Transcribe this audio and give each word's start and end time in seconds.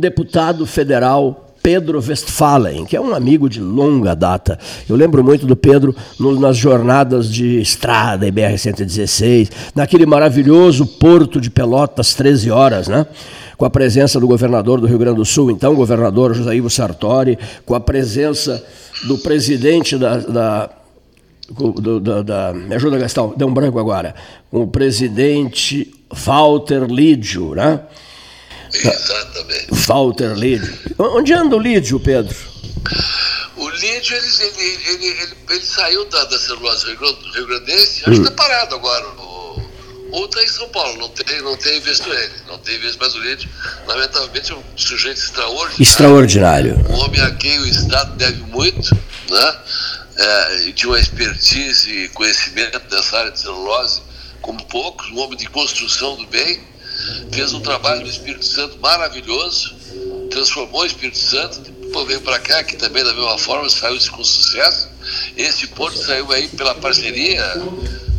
deputado 0.00 0.66
federal 0.66 1.46
Pedro 1.62 1.98
Westphalen, 1.98 2.86
que 2.86 2.96
é 2.96 3.00
um 3.00 3.14
amigo 3.14 3.48
de 3.48 3.60
longa 3.60 4.14
data. 4.14 4.58
Eu 4.88 4.96
lembro 4.96 5.22
muito 5.22 5.46
do 5.46 5.54
Pedro 5.54 5.94
no, 6.18 6.38
nas 6.40 6.56
jornadas 6.56 7.30
de 7.30 7.60
estrada 7.60 8.26
e 8.26 8.32
BR-116, 8.32 9.50
naquele 9.74 10.06
maravilhoso 10.06 10.86
porto 10.86 11.40
de 11.40 11.50
Pelotas, 11.50 12.14
13 12.14 12.50
horas, 12.50 12.88
né? 12.88 13.06
Com 13.58 13.66
a 13.66 13.70
presença 13.70 14.18
do 14.18 14.26
governador 14.26 14.80
do 14.80 14.86
Rio 14.86 14.98
Grande 14.98 15.18
do 15.18 15.24
Sul, 15.24 15.50
então 15.50 15.74
governador 15.74 16.34
José 16.34 16.56
Ivo 16.56 16.70
Sartori, 16.70 17.38
com 17.66 17.74
a 17.74 17.80
presença 17.80 18.64
do 19.06 19.18
presidente 19.18 19.98
da, 19.98 20.16
da 20.16 20.70
do, 21.50 22.00
da, 22.00 22.22
da, 22.22 22.54
me 22.54 22.74
ajuda, 22.74 22.96
Gastão, 22.96 23.34
deu 23.36 23.48
um 23.48 23.52
branco 23.52 23.78
agora. 23.78 24.14
Com 24.50 24.62
o 24.62 24.68
presidente 24.68 25.92
Walter 26.10 26.84
Lídio, 26.84 27.54
né? 27.54 27.80
Exatamente. 28.72 29.66
Walter 29.70 30.34
Lídio. 30.34 30.78
Onde 30.98 31.32
anda 31.32 31.56
o 31.56 31.58
Lídio, 31.58 31.98
Pedro? 32.00 32.36
O 33.56 33.68
Lídio, 33.68 34.16
ele, 34.16 34.26
ele, 34.40 34.78
ele, 34.86 35.06
ele, 35.06 35.32
ele 35.50 35.64
saiu 35.64 36.04
da, 36.06 36.24
da 36.24 36.38
celulose 36.38 36.86
Rio 36.86 37.46
Grandense, 37.46 38.02
acho 38.06 38.10
que 38.10 38.28
está 38.28 38.30
hum. 38.30 38.36
parado 38.36 38.74
agora. 38.74 39.06
ou 40.12 40.24
está 40.24 40.42
em 40.42 40.48
São 40.48 40.68
Paulo, 40.68 40.98
não 40.98 41.08
tem, 41.10 41.42
não 41.42 41.56
tem 41.56 41.80
visto 41.80 42.10
ele, 42.10 42.32
não 42.48 42.58
tem 42.58 42.78
visto 42.78 42.98
mais 42.98 43.14
o 43.14 43.18
Lídio. 43.18 43.48
Lamentavelmente 43.86 44.52
é 44.52 44.54
um 44.54 44.62
sujeito 44.76 45.18
extraordinário. 45.18 45.82
Extraordinário. 45.82 46.86
Um 46.88 46.94
homem 47.00 47.20
a 47.20 47.30
quem 47.32 47.58
o 47.58 47.66
Estado 47.66 48.16
deve 48.16 48.40
muito, 48.42 48.94
né? 49.28 49.58
É, 50.16 50.56
e 50.66 50.72
tinha 50.72 50.90
uma 50.90 50.98
expertise 50.98 51.90
e 51.90 52.08
conhecimento 52.10 52.80
dessa 52.90 53.18
área 53.18 53.30
de 53.30 53.40
celulose 53.40 54.02
como 54.42 54.62
poucos, 54.66 55.08
um 55.10 55.18
homem 55.18 55.36
de 55.36 55.46
construção 55.48 56.16
do 56.16 56.26
bem 56.26 56.60
fez 57.32 57.52
um 57.52 57.60
trabalho 57.60 58.02
no 58.02 58.08
Espírito 58.08 58.44
Santo 58.44 58.78
maravilhoso, 58.78 59.74
transformou 60.30 60.82
o 60.82 60.86
Espírito 60.86 61.18
Santo, 61.18 61.60
depois 61.60 62.06
veio 62.06 62.20
para 62.20 62.38
cá, 62.38 62.62
que 62.62 62.76
também 62.76 63.02
da 63.02 63.12
mesma 63.12 63.38
forma 63.38 63.68
saiu 63.68 63.98
com 64.10 64.22
sucesso. 64.22 64.88
Esse 65.36 65.66
porto 65.68 65.98
saiu 65.98 66.30
aí 66.30 66.48
pela 66.48 66.74
parceria, 66.74 67.42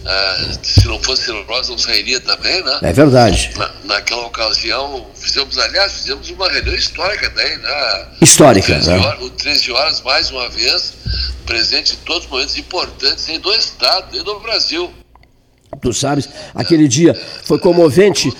ah, 0.05 0.57
se 0.63 0.87
não 0.87 1.01
fosse 1.01 1.31
nós 1.47 1.69
não 1.69 1.77
sairia 1.77 2.19
também, 2.19 2.63
né? 2.63 2.79
É 2.81 2.91
verdade. 2.91 3.51
Na, 3.55 3.71
naquela 3.83 4.25
ocasião, 4.25 5.07
fizemos, 5.15 5.57
aliás, 5.57 5.93
fizemos 5.93 6.29
uma 6.31 6.49
reunião 6.49 6.75
histórica 6.75 7.29
daí, 7.29 7.57
né? 7.57 8.07
Histórica, 8.19 8.71
o 8.71 8.75
13 8.75 8.89
né? 8.89 8.97
Horas, 8.97 9.21
o 9.23 9.29
13 9.29 9.71
horas, 9.71 10.01
mais 10.01 10.31
uma 10.31 10.49
vez, 10.49 10.93
presente 11.45 11.93
em 11.93 12.05
todos 12.05 12.25
os 12.25 12.31
momentos 12.31 12.57
importantes 12.57 13.29
aí 13.29 13.37
do 13.37 13.53
Estado 13.53 14.17
e 14.17 14.23
do 14.23 14.39
Brasil. 14.39 14.91
Tu 15.81 15.93
sabes, 15.93 16.29
aquele 16.53 16.87
dia 16.87 17.13
foi 17.43 17.59
comovente. 17.59 18.31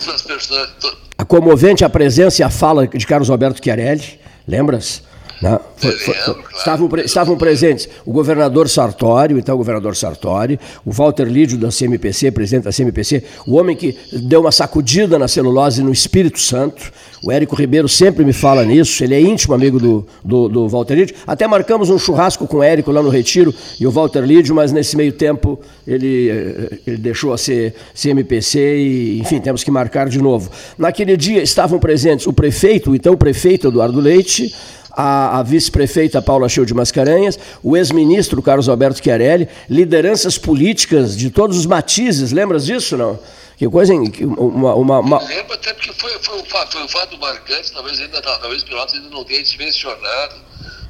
A 1.18 1.26
comovente 1.26 1.84
a 1.84 1.90
presença 1.90 2.42
e 2.42 2.44
a 2.44 2.50
fala 2.50 2.88
de 2.88 3.06
Carlos 3.06 3.30
Alberto 3.30 3.62
Chiarelli, 3.64 4.20
lembras? 4.48 5.04
Né? 5.42 5.60
Foi, 5.76 5.92
foi, 5.94 6.14
foi, 6.14 6.36
estavam, 6.56 6.90
estavam 7.04 7.38
presentes 7.38 7.90
o 8.06 8.12
governador 8.12 8.70
Sartori, 8.70 9.34
então 9.34 9.56
o 9.56 9.58
governador 9.58 9.96
Sartori, 9.96 10.60
o 10.86 10.92
Walter 10.92 11.24
Lídio 11.24 11.58
da 11.58 11.70
CMPC, 11.70 12.30
presidente 12.32 12.66
da 12.66 12.72
CMPC, 12.72 13.24
o 13.48 13.58
homem 13.58 13.76
que 13.76 13.98
deu 14.14 14.42
uma 14.42 14.52
sacudida 14.52 15.18
na 15.18 15.28
celulose 15.28 15.82
no 15.82 15.92
Espírito 15.92 16.40
Santo. 16.40 16.92
O 17.24 17.32
Érico 17.32 17.56
Ribeiro 17.56 17.88
sempre 17.88 18.24
me 18.24 18.34
fala 18.34 18.64
nisso, 18.64 19.04
ele 19.04 19.16
é 19.16 19.22
íntimo 19.22 19.54
amigo 19.54 19.80
do, 19.80 20.06
do, 20.24 20.48
do 20.48 20.68
Walter 20.68 20.96
Lídio. 20.96 21.16
Até 21.26 21.48
marcamos 21.48 21.90
um 21.90 21.98
churrasco 21.98 22.48
com 22.48 22.58
o 22.58 22.64
Érico 22.64 22.92
lá 22.92 23.02
no 23.02 23.10
Retiro 23.10 23.54
e 23.80 23.88
o 23.88 23.92
Walter 23.92 24.22
Lídio, 24.22 24.54
mas 24.54 24.72
nesse 24.72 24.96
meio 24.96 25.12
tempo 25.12 25.60
ele, 25.88 26.30
eh, 26.30 26.80
ele 26.86 26.98
deixou 26.98 27.34
a 27.34 27.38
ser 27.38 27.74
CMPC 27.96 28.60
e, 28.60 29.20
enfim, 29.20 29.40
temos 29.40 29.64
que 29.64 29.72
marcar 29.72 30.08
de 30.08 30.20
novo. 30.20 30.52
Naquele 30.78 31.18
dia 31.18 31.42
estavam 31.42 31.80
presentes 31.80 32.28
o 32.28 32.34
prefeito, 32.34 32.96
então 32.96 33.14
o 33.14 33.18
prefeito 33.18 33.68
Eduardo 33.68 34.00
Leite, 34.00 34.54
a, 34.92 35.40
a 35.40 35.44
vice-prefeita 35.44 36.22
Paula 36.22 36.50
Show 36.50 36.66
de 36.66 36.74
Mascarenhas, 36.74 37.38
o 37.64 37.76
ex-ministro 37.78 38.42
Carlos 38.42 38.70
Alberto 38.70 39.04
Chiarelli, 39.04 39.48
lideranças 39.70 40.38
políticas 40.38 41.18
de 41.18 41.30
todos 41.30 41.58
os 41.58 41.66
matizes, 41.66 42.32
lembras 42.32 42.66
disso, 42.66 42.98
não? 42.98 43.20
Que 43.58 43.70
coisa, 43.70 43.94
uma... 43.94 44.74
uma, 44.74 45.00
uma... 45.00 45.24
Lembro 45.24 45.54
até 45.54 45.74
porque 45.74 45.94
foi, 45.94 46.12
foi, 46.20 46.40
um 46.40 46.46
fato, 46.46 46.72
foi 46.74 46.84
um 46.84 46.88
fato 46.88 47.18
marcante, 47.20 47.72
talvez 47.72 48.00
ainda, 48.00 48.22
talvez 48.22 48.64
Pilotos 48.64 48.96
ainda 48.96 49.10
não 49.10 49.24
tenha 49.24 49.44
dimensionado 49.44 50.36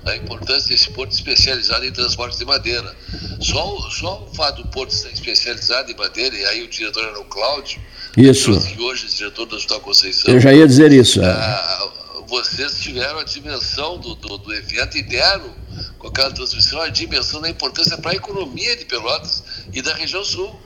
a 0.06 0.16
importância 0.16 0.70
desse 0.70 0.90
porto 0.92 1.12
especializado 1.12 1.86
em 1.86 1.92
transporte 1.92 2.38
de 2.38 2.46
madeira. 2.46 2.96
Só, 3.40 3.78
só 3.90 4.28
o 4.30 4.36
fato 4.36 4.64
do 4.64 4.70
porto 4.70 4.92
estar 4.92 5.10
especializado 5.10 5.92
em 5.92 5.96
madeira, 5.96 6.36
e 6.36 6.46
aí 6.46 6.64
o 6.64 6.68
diretor 6.68 7.04
era 7.04 7.20
o 7.20 7.26
Cláudio, 7.26 7.80
isso. 8.18 8.52
que 8.68 8.82
hoje 8.82 9.06
é 9.06 9.16
diretor 9.16 9.46
do 9.46 9.56
Hospital 9.56 9.80
Conceição. 9.82 10.34
Eu 10.34 10.40
já 10.40 10.54
ia 10.54 10.68
dizer 10.68 10.92
isso. 10.92 11.22
É. 11.22 12.01
Vocês 12.32 12.80
tiveram 12.80 13.20
a 13.20 13.26
dimensão 13.26 13.98
do, 13.98 14.16
do, 14.16 14.38
do, 14.38 14.54
evento 14.54 14.98
e 14.98 15.04
deram, 15.04 15.54
com 16.00 16.08
aquela 16.08 16.32
transmissão, 16.32 16.80
a 16.80 16.88
dimensão 16.88 17.42
da 17.42 17.50
importância 17.50 17.98
para 17.98 18.12
a 18.12 18.16
economia 18.16 18.78
de 18.78 18.86
Pelotas 18.86 19.44
e 19.74 19.82
da 19.82 19.94
região 19.96 20.24
sul. 20.24 20.58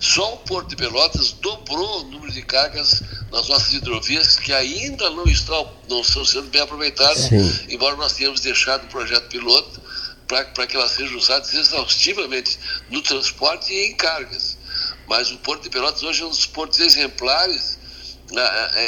Só 0.00 0.34
o 0.34 0.36
Porto 0.40 0.68
de 0.68 0.76
Pelotas 0.76 1.32
dobrou 1.32 2.02
o 2.02 2.04
número 2.10 2.30
de 2.30 2.42
cargas 2.42 3.02
nas 3.32 3.48
nossas 3.48 3.72
hidrovias 3.72 4.36
que 4.36 4.52
ainda 4.52 5.08
não 5.08 5.24
estão, 5.24 5.72
não 5.88 6.02
estão 6.02 6.26
sendo 6.26 6.50
bem 6.50 6.60
aproveitadas, 6.60 7.22
Sim. 7.22 7.68
embora 7.70 7.96
nós 7.96 8.12
tenhamos 8.12 8.40
deixado 8.40 8.84
o 8.84 8.88
projeto 8.88 9.26
piloto 9.28 9.80
para 10.28 10.66
que 10.66 10.76
elas 10.76 10.90
sejam 10.90 11.16
usadas 11.16 11.54
exaustivamente 11.54 12.58
no 12.90 13.00
transporte 13.00 13.72
e 13.72 13.86
em 13.86 13.96
cargas. 13.96 14.58
Mas 15.08 15.30
o 15.30 15.38
Porto 15.38 15.62
de 15.62 15.70
Pelotas 15.70 16.02
hoje 16.02 16.22
é 16.22 16.26
um 16.26 16.28
dos 16.28 16.44
portos 16.44 16.80
exemplares 16.80 17.78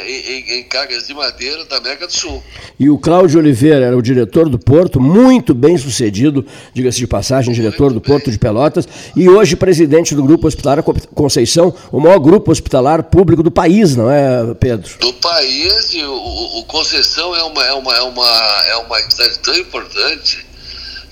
em, 0.07 0.59
em, 0.59 0.63
cargas 0.65 1.07
de 1.07 1.15
madeira 1.15 1.65
da 1.65 1.77
América 1.77 2.07
do 2.07 2.13
Sul. 2.13 2.43
E 2.79 2.89
o 2.89 2.99
Cláudio 2.99 3.39
Oliveira 3.39 3.87
era 3.87 3.97
o 3.97 4.03
diretor 4.03 4.49
do 4.49 4.59
Porto, 4.59 5.01
muito 5.01 5.55
bem 5.55 5.77
sucedido, 5.77 6.45
diga-se 6.73 6.99
de 6.99 7.07
passagem, 7.07 7.53
diretor 7.53 7.93
do. 7.93 8.01
Porto 8.07 8.31
de 8.31 8.39
Pelotas, 8.39 8.87
e 9.17 9.29
hoje 9.29 9.57
presidente 9.57 10.15
do 10.15 10.23
Grupo 10.23 10.47
Hospitalar 10.47 10.83
Conceição, 10.83 11.75
o 11.91 11.99
maior 11.99 12.19
grupo 12.21 12.53
hospitalar 12.53 13.03
público 13.03 13.43
do 13.43 13.51
país, 13.51 13.97
não 13.97 14.11
é, 14.11 14.55
Pedro? 14.55 14.97
Do 15.01 15.13
país, 15.15 15.93
e 15.93 16.03
o, 16.03 16.59
o 16.59 16.65
Conceição 16.65 17.35
é 17.35 17.43
uma, 17.43 17.65
é, 17.65 17.73
uma, 17.73 17.97
é, 17.97 18.03
uma, 18.03 18.63
é 18.69 18.77
uma 18.77 19.01
entidade 19.01 19.39
tão 19.41 19.55
importante 19.57 20.46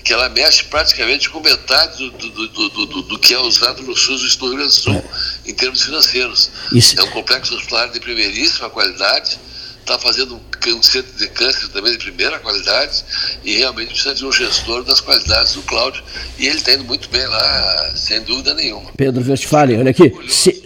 que 0.05 0.13
ela 0.13 0.29
mexe 0.29 0.63
praticamente 0.65 1.27
com 1.31 1.39
metade 1.39 2.11
do, 2.11 2.29
do, 2.29 2.47
do, 2.47 2.85
do, 2.85 3.01
do 3.01 3.19
que 3.19 3.33
é 3.33 3.39
usado 3.39 3.81
no 3.81 3.97
SUS 3.97 4.35
do 4.35 4.45
Rio 4.45 4.57
Grande 4.57 4.75
do 4.75 4.81
Sul, 4.81 4.93
é. 4.93 5.49
em 5.49 5.53
termos 5.55 5.81
financeiros. 5.81 6.51
Isso. 6.71 6.99
É 6.99 7.03
um 7.03 7.09
complexo 7.09 7.55
hospitalar 7.55 7.89
de 7.89 7.99
primeiríssima 7.99 8.69
qualidade, 8.69 9.39
está 9.85 9.99
fazendo 9.99 10.39
um 10.67 10.81
centro 10.81 11.15
de 11.15 11.27
câncer 11.27 11.67
também 11.69 11.91
de 11.91 11.99
primeira 11.99 12.39
qualidade 12.39 13.03
e 13.43 13.57
realmente 13.57 13.89
precisa 13.89 14.15
de 14.15 14.25
um 14.25 14.31
gestor 14.31 14.83
das 14.83 14.99
qualidades 14.99 15.53
do 15.53 15.61
Cláudio. 15.61 16.03
E 16.39 16.47
ele 16.47 16.57
está 16.57 16.73
indo 16.73 16.83
muito 16.83 17.07
bem 17.09 17.25
lá, 17.27 17.91
sem 17.95 18.21
dúvida 18.23 18.55
nenhuma. 18.55 18.89
Pedro 18.97 19.23
Westphalen, 19.29 19.79
olha 19.79 19.91
aqui. 19.91 20.11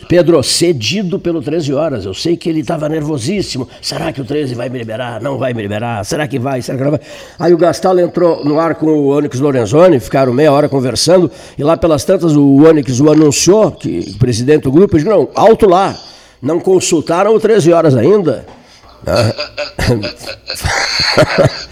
Pedro, 0.08 0.41
cedido 0.41 1.19
pelo 1.19 1.41
13 1.41 1.74
horas. 1.74 2.06
Eu 2.06 2.13
sei 2.13 2.38
que 2.38 2.50
ele 2.50 2.62
estava 2.62 2.88
nervosíssimo. 2.88 3.68
Será 3.81 4.13
que 4.13 4.22
o 4.22 4.25
13 4.25 4.56
vai 4.56 4.69
me 4.69 4.78
liberar? 4.79 5.22
Não 5.22 5.38
vai 5.38 5.53
me 5.53 5.62
liberar? 5.62 6.06
Será 6.06 6.25
que 6.28 6.40
vai? 6.40 6.62
Será 6.62 6.78
que 6.78 6.84
não 6.85 6.91
vai? 6.91 7.02
Aí 7.38 7.53
o 7.53 7.58
Gastal 7.58 8.00
entrou 8.00 8.46
no 8.46 8.58
ar 8.58 8.75
com 8.75 8.88
o 8.88 9.09
Onyx 9.09 9.38
Lorenzoni, 9.40 10.00
ficaram 10.00 10.31
meia 10.31 10.52
hora 10.53 10.69
conversando, 10.69 11.29
e 11.58 11.63
lá 11.63 11.75
pelas 11.75 12.06
tantas 12.06 12.38
o 12.38 12.63
Onyx 12.63 13.02
o 13.02 13.12
anunciou, 13.12 13.72
que 13.72 14.13
o 14.16 14.18
presidente 14.18 14.63
do 14.63 14.72
grupo, 14.72 14.96
disse, 14.96 15.09
não, 15.09 15.29
alto 15.35 15.68
lá. 15.68 15.96
Não 16.41 16.58
consultaram 16.58 17.35
o 17.35 17.40
13 17.40 17.74
horas 17.74 17.97
ainda? 17.97 18.59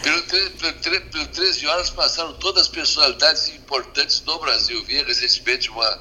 Pelo, 0.03 0.23
pelo, 0.81 1.01
pelo 1.01 1.27
13 1.27 1.67
horas 1.67 1.89
passaram 1.89 2.33
todas 2.33 2.63
as 2.63 2.67
personalidades 2.67 3.49
importantes 3.49 4.19
do 4.21 4.39
Brasil. 4.39 4.83
Vi 4.85 5.03
recentemente 5.03 5.69
uma, 5.69 5.99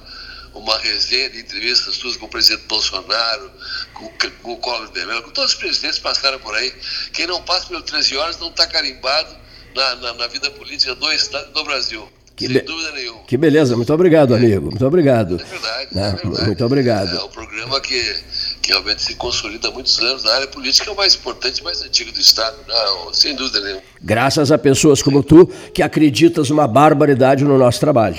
uma 0.54 0.78
resenha 0.78 1.31
de 1.31 1.41
entrevistas 1.41 1.97
suas 1.97 2.16
com 2.16 2.26
o 2.26 2.28
presidente 2.28 2.66
Bolsonaro, 2.66 3.50
com, 3.94 4.10
com 4.42 4.53
o 4.53 4.56
Collor 4.59 4.91
de 4.91 5.04
Mello, 5.04 5.22
com 5.22 5.31
todos 5.31 5.53
os 5.53 5.59
presidentes 5.59 5.98
passaram 5.98 6.38
por 6.38 6.54
aí. 6.54 6.72
Quem 7.12 7.26
não 7.26 7.43
passa 7.43 7.66
pelo 7.66 7.82
13 7.82 8.16
horas 8.16 8.38
não 8.38 8.48
está 8.48 8.66
carimbado 8.66 9.34
na, 9.75 9.94
na, 9.96 10.14
na, 10.14 10.26
vida 10.26 10.50
política 10.50 10.94
do 10.94 11.12
Estado 11.12 11.52
do 11.52 11.64
Brasil. 11.64 12.08
Que 12.34 12.49
sem 12.49 12.64
dúvida 12.64 12.93
nenhuma. 12.93 13.22
Que 13.25 13.37
beleza, 13.37 13.76
muito 13.76 13.93
obrigado, 13.94 14.34
é. 14.34 14.37
amigo. 14.37 14.67
Muito 14.67 14.87
obrigado. 14.87 15.40
É 15.40 15.44
verdade, 15.44 15.88
é 15.99 16.11
verdade. 16.12 16.46
Muito 16.46 16.64
obrigado. 16.64 17.17
É 17.17 17.25
um 17.25 17.29
programa 17.29 17.81
que 17.81 18.17
que 18.62 18.70
realmente 18.70 19.03
se 19.03 19.14
consolida 19.14 19.69
há 19.69 19.70
muitos 19.70 19.99
anos 19.99 20.25
na 20.25 20.32
área 20.32 20.47
política, 20.47 20.91
é 20.91 20.93
o 20.93 20.97
mais 20.97 21.14
importante, 21.14 21.62
mais 21.62 21.82
antigo 21.82 22.12
do 22.12 22.20
Estado, 22.20 22.56
não, 22.67 23.12
sem 23.12 23.35
dúvida 23.35 23.61
nenhuma. 23.61 23.82
Graças 24.00 24.50
a 24.50 24.58
pessoas 24.58 25.03
como 25.03 25.23
tu, 25.23 25.47
que 25.73 25.82
acreditas 25.82 26.50
uma 26.50 26.67
barbaridade 26.67 27.44
no 27.44 27.56
nosso 27.58 27.81
trabalho. 27.81 28.19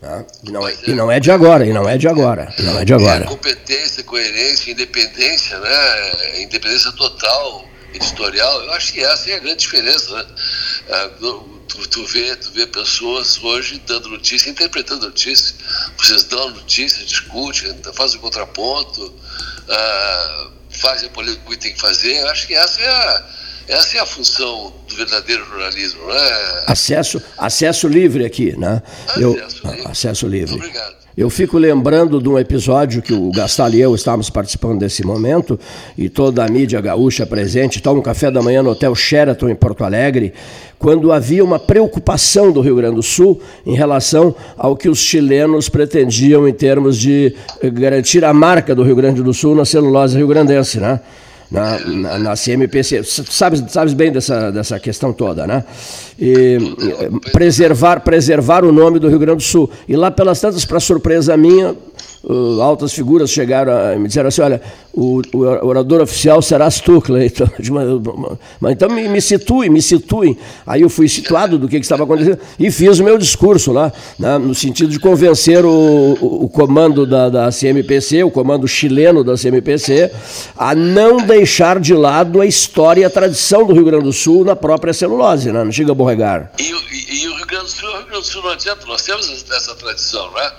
Né? 0.00 0.26
E, 0.44 0.50
não 0.50 0.66
é, 0.66 0.72
é, 0.72 0.76
e 0.86 0.94
não 0.94 1.12
é 1.12 1.20
de 1.20 1.30
agora, 1.30 1.64
e 1.64 1.72
não 1.72 1.88
é 1.88 1.96
de 1.96 2.08
agora. 2.08 2.52
Não 2.58 2.78
é 2.78 2.84
de 2.84 2.92
agora. 2.92 3.24
É 3.24 3.26
competência, 3.26 4.02
coerência, 4.02 4.72
independência, 4.72 5.58
né? 5.60 6.42
independência 6.42 6.90
total, 6.92 7.64
editorial, 7.94 8.62
eu 8.64 8.72
acho 8.72 8.92
que 8.92 9.00
essa 9.00 9.30
é 9.30 9.34
a 9.34 9.38
grande 9.38 9.60
diferença. 9.60 10.14
Né? 10.14 10.26
Ah, 11.72 11.82
tu, 11.82 11.88
tu, 11.88 12.06
vê, 12.06 12.36
tu 12.36 12.50
vê 12.52 12.66
pessoas 12.66 13.42
hoje 13.42 13.82
dando 13.86 14.08
notícia, 14.08 14.50
interpretando 14.50 15.06
notícia. 15.06 15.54
Vocês 15.96 16.24
dão 16.24 16.50
notícia, 16.50 17.04
discutem, 17.04 17.74
fazem 17.94 18.18
o 18.18 18.20
contraponto, 18.20 19.02
uh, 19.04 20.50
fazem 20.70 21.08
a 21.08 21.12
política 21.12 21.50
que 21.50 21.56
tem 21.56 21.72
que 21.74 21.80
fazer. 21.80 22.16
Eu 22.16 22.28
acho 22.28 22.46
que 22.46 22.54
essa 22.54 22.80
é 22.80 22.88
a, 22.88 23.24
Essa 23.68 23.98
é 23.98 24.00
a 24.00 24.06
função 24.06 24.74
do 24.88 24.96
verdadeiro 24.96 25.44
jornalismo, 25.46 26.02
não 26.02 26.14
é? 26.14 26.64
Acesso, 26.66 27.22
acesso 27.38 27.88
livre 27.88 28.24
aqui, 28.24 28.56
né? 28.58 28.82
Acesso 29.06 29.20
eu, 29.20 29.32
livre. 29.32 29.86
Acesso 29.86 30.26
livre. 30.26 30.54
Obrigado. 30.56 31.02
Eu 31.14 31.28
fico 31.28 31.58
lembrando 31.58 32.22
de 32.22 32.28
um 32.28 32.38
episódio 32.38 33.02
que 33.02 33.12
o 33.12 33.30
Gastal 33.30 33.68
e 33.70 33.80
eu 33.80 33.94
estávamos 33.94 34.30
participando 34.30 34.80
desse 34.80 35.04
momento, 35.04 35.60
e 35.96 36.08
toda 36.08 36.42
a 36.42 36.48
mídia 36.48 36.80
gaúcha 36.80 37.26
presente, 37.26 37.82
toma 37.82 38.00
um 38.00 38.02
café 38.02 38.30
da 38.30 38.40
manhã 38.40 38.62
no 38.62 38.70
Hotel 38.70 38.94
Sheraton, 38.94 39.50
em 39.50 39.54
Porto 39.54 39.84
Alegre, 39.84 40.32
quando 40.82 41.12
havia 41.12 41.44
uma 41.44 41.60
preocupação 41.60 42.50
do 42.50 42.60
Rio 42.60 42.74
Grande 42.74 42.96
do 42.96 43.02
Sul 43.04 43.40
em 43.64 43.76
relação 43.76 44.34
ao 44.58 44.76
que 44.76 44.88
os 44.88 44.98
chilenos 44.98 45.68
pretendiam 45.68 46.46
em 46.48 46.52
termos 46.52 46.98
de 46.98 47.32
garantir 47.72 48.24
a 48.24 48.34
marca 48.34 48.74
do 48.74 48.82
Rio 48.82 48.96
Grande 48.96 49.22
do 49.22 49.32
Sul 49.32 49.54
na 49.54 49.64
celulose 49.64 50.16
rio-grandense, 50.16 50.80
né? 50.80 50.98
na, 51.52 51.78
na, 51.78 52.18
na 52.18 52.34
CMPC. 52.34 53.04
Sabes, 53.04 53.62
sabes 53.68 53.94
bem 53.94 54.10
dessa, 54.10 54.50
dessa 54.50 54.80
questão 54.80 55.12
toda, 55.12 55.46
né? 55.46 55.62
E, 56.18 56.58
preservar, 57.30 58.00
preservar 58.00 58.64
o 58.64 58.72
nome 58.72 58.98
do 58.98 59.08
Rio 59.08 59.18
Grande 59.20 59.36
do 59.36 59.42
Sul. 59.42 59.70
E 59.86 59.94
lá 59.94 60.10
pelas 60.10 60.40
tantas, 60.40 60.64
para 60.64 60.80
surpresa 60.80 61.36
minha, 61.36 61.76
uh, 62.24 62.60
altas 62.60 62.92
figuras 62.92 63.30
chegaram 63.30 63.72
a 63.72 63.96
me 63.96 64.08
disseram 64.08 64.28
assim, 64.28 64.42
olha, 64.42 64.60
o, 64.92 65.22
o 65.32 65.66
orador 65.66 66.02
oficial 66.02 66.42
serás 66.42 66.80
tu, 66.80 67.00
Cleiton. 67.00 67.48
Mas 68.60 68.72
então 68.72 68.88
me, 68.88 69.08
me 69.08 69.20
situem, 69.20 69.70
me 69.70 69.80
situem. 69.80 70.36
Aí 70.66 70.82
eu 70.82 70.90
fui 70.90 71.08
situado 71.08 71.58
do 71.58 71.68
que, 71.68 71.78
que, 71.78 71.84
estava 71.84 72.04
acontecendo 72.04 72.38
e 72.58 72.70
fiz 72.70 72.98
o 72.98 73.04
meu 73.04 73.16
discurso 73.16 73.72
lá, 73.72 73.92
né, 74.18 74.38
no 74.38 74.54
sentido 74.54 74.90
de 74.90 74.98
convencer 74.98 75.64
o, 75.64 75.70
o, 76.20 76.44
o 76.44 76.48
comando 76.48 77.06
da, 77.06 77.28
da, 77.28 77.50
CMPC, 77.50 78.22
o 78.22 78.30
comando 78.30 78.68
chileno 78.68 79.24
da 79.24 79.36
CMPC, 79.36 80.10
a 80.56 80.74
não 80.74 81.18
deixar 81.18 81.80
de 81.80 81.94
lado 81.94 82.40
a 82.40 82.46
história 82.46 83.02
e 83.02 83.04
a 83.04 83.10
tradição 83.10 83.66
do 83.66 83.72
Rio 83.72 83.84
Grande 83.84 84.04
do 84.04 84.12
Sul 84.12 84.44
na 84.44 84.56
própria 84.56 84.92
celulose, 84.92 85.50
né, 85.50 85.64
no 85.64 85.72
Giga 85.72 85.94
Borregar. 85.94 86.52
E, 86.58 86.62
e, 86.62 87.22
e, 87.22 87.28
o 87.28 87.36
Rio 87.36 87.46
Grande 87.46 87.64
do 87.64 87.70
Sul, 87.70 87.88
o 87.88 87.92
Rio 87.92 88.06
Grande 88.06 88.20
do 88.20 88.32
Sul 88.32 88.42
não 88.42 88.50
adianta, 88.50 88.86
nós 88.86 89.02
temos 89.02 89.28
essa 89.50 89.74
tradição, 89.74 90.30
né? 90.32 90.50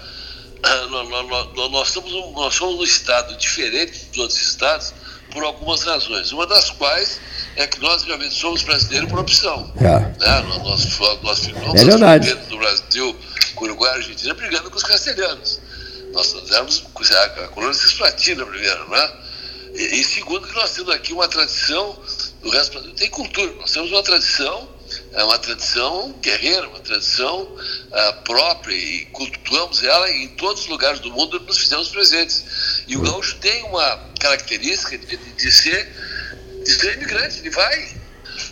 Nós, 0.89 1.09
nós, 1.09 1.71
nós, 1.71 1.89
somos 1.89 2.13
um, 2.13 2.31
nós 2.31 2.55
somos 2.55 2.79
um 2.79 2.83
estado 2.83 3.35
diferente 3.37 4.05
dos 4.05 4.17
outros 4.17 4.41
estados 4.41 4.93
por 5.31 5.43
algumas 5.43 5.83
razões. 5.83 6.31
Uma 6.31 6.47
das 6.47 6.69
quais 6.69 7.19
é 7.55 7.67
que 7.67 7.79
nós 7.81 8.03
realmente 8.03 8.33
somos 8.33 8.63
brasileiros 8.63 9.09
por 9.09 9.19
opção. 9.19 9.71
É. 9.77 9.99
Né? 9.99 10.41
Nós, 10.63 10.99
nós, 11.21 11.39
firmamos 11.39 11.81
é 11.81 11.85
verdade. 11.85 12.33
do 12.33 12.57
Brasil 12.57 13.15
com 13.55 13.65
o 13.65 13.67
Uruguai 13.67 13.91
e 13.91 13.95
Argentina 13.97 14.33
brigando 14.33 14.69
com 14.71 14.77
os 14.77 14.83
castelhanos. 14.83 15.59
Nós 16.13 16.35
éramos 16.51 16.83
a 17.43 17.47
colônia 17.49 17.73
cisplatina 17.73 18.45
primeiro, 18.45 18.89
né? 18.89 19.11
E, 19.73 19.99
e, 19.99 20.03
segundo 20.03 20.47
que 20.47 20.53
nós 20.53 20.71
temos 20.71 20.93
aqui 20.93 21.13
uma 21.13 21.27
tradição, 21.27 21.99
do 22.43 22.49
resto 22.51 22.79
tem 22.93 23.09
cultura, 23.09 23.51
nós 23.53 23.71
temos 23.71 23.91
uma 23.91 24.03
tradição 24.03 24.69
é 25.13 25.23
uma 25.23 25.37
tradição 25.37 26.11
guerreira, 26.21 26.67
uma 26.67 26.79
tradição 26.79 27.43
uh, 27.43 28.23
própria 28.23 28.75
e 28.75 29.05
cultuamos 29.05 29.83
ela 29.83 30.09
em 30.11 30.27
todos 30.29 30.63
os 30.63 30.67
lugares 30.67 30.99
do 30.99 31.11
mundo 31.11 31.39
nos 31.41 31.57
fizemos 31.57 31.89
presentes. 31.89 32.83
E 32.87 32.97
o 32.97 33.01
gaúcho 33.01 33.37
tem 33.37 33.63
uma 33.65 34.09
característica 34.19 34.97
de, 34.97 35.17
de, 35.17 35.51
ser, 35.51 35.87
de 36.63 36.73
ser 36.73 36.95
imigrante, 36.95 37.39
ele 37.39 37.51
vai. 37.51 38.03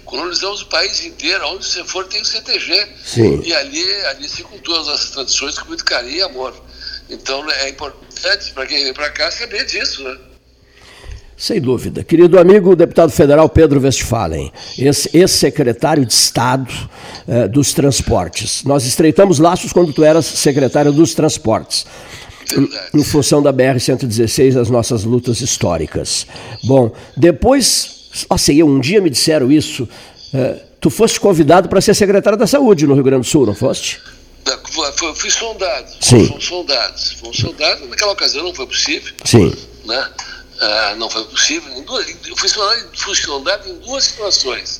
Colonizamos 0.05 0.61
o 0.61 0.67
país 0.67 1.03
inteiro, 1.03 1.43
onde 1.47 1.65
você 1.65 1.83
for 1.83 2.07
tem 2.07 2.21
o 2.21 2.25
CTG. 2.25 2.87
Sim. 3.03 3.41
E 3.43 3.53
ali, 3.53 4.05
ali 4.05 4.29
se 4.29 4.43
cultuam 4.43 4.87
as 4.91 5.09
tradições 5.09 5.57
com 5.57 5.67
muito 5.67 5.83
carinho 5.83 6.17
e 6.17 6.21
amor. 6.21 6.63
Então 7.09 7.49
é 7.49 7.69
importante 7.69 8.51
para 8.51 8.67
quem 8.67 8.83
vem 8.83 8.93
para 8.93 9.09
cá 9.09 9.31
saber 9.31 9.65
disso, 9.65 10.03
né? 10.03 10.17
Sem 11.41 11.59
dúvida. 11.59 12.03
Querido 12.03 12.37
amigo 12.37 12.75
deputado 12.75 13.11
federal 13.11 13.49
Pedro 13.49 13.81
Westphalen, 13.81 14.51
ex-secretário 14.77 16.05
de 16.05 16.13
Estado 16.13 16.71
eh, 17.27 17.47
dos 17.47 17.73
Transportes. 17.73 18.63
Nós 18.63 18.85
estreitamos 18.85 19.39
laços 19.39 19.73
quando 19.73 19.91
tu 19.91 20.03
eras 20.03 20.23
secretário 20.23 20.91
dos 20.91 21.15
Transportes. 21.15 21.87
Em, 22.55 22.99
em 22.99 23.03
função 23.03 23.41
da 23.41 23.51
BR-116, 23.51 24.55
as 24.55 24.69
nossas 24.69 25.03
lutas 25.03 25.41
históricas. 25.41 26.27
Bom, 26.63 26.91
depois, 27.17 28.11
nossa, 28.29 28.51
um 28.53 28.79
dia 28.79 29.01
me 29.01 29.09
disseram 29.09 29.51
isso, 29.51 29.89
eh, 30.35 30.61
tu 30.79 30.91
foste 30.91 31.19
convidado 31.19 31.67
para 31.69 31.81
ser 31.81 31.95
secretário 31.95 32.37
da 32.37 32.45
Saúde 32.45 32.85
no 32.85 32.93
Rio 32.93 33.03
Grande 33.03 33.23
do 33.23 33.27
Sul, 33.27 33.47
não 33.47 33.55
foste? 33.55 33.99
Fui, 34.95 35.15
fui 35.15 35.31
sondado. 35.31 35.87
Sim. 36.01 36.27
Fomos 36.27 36.45
sondados. 36.45 37.13
Fomos 37.13 37.37
sondados. 37.37 37.89
Naquela 37.89 38.11
ocasião 38.11 38.43
não 38.43 38.53
foi 38.53 38.67
possível. 38.67 39.11
Sim. 39.25 39.51
Né? 39.85 40.07
Ah, 40.61 40.93
não 40.95 41.09
foi 41.09 41.23
possível. 41.25 41.73
Em 41.73 41.81
duas, 41.81 42.07
eu 42.27 42.37
fui 42.37 42.47
funcionário 42.93 43.67
em 43.67 43.79
duas 43.79 44.03
situações. 44.03 44.79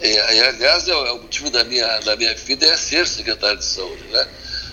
É, 0.00 0.48
aliás, 0.48 0.86
é, 0.86 0.92
é, 0.92 1.12
o 1.12 1.22
motivo 1.22 1.50
da 1.50 1.64
minha, 1.64 1.98
da 2.00 2.14
minha 2.14 2.32
vida 2.36 2.64
é 2.64 2.76
ser 2.76 3.04
secretário 3.04 3.58
de 3.58 3.64
saúde. 3.64 4.04
Né? 4.12 4.28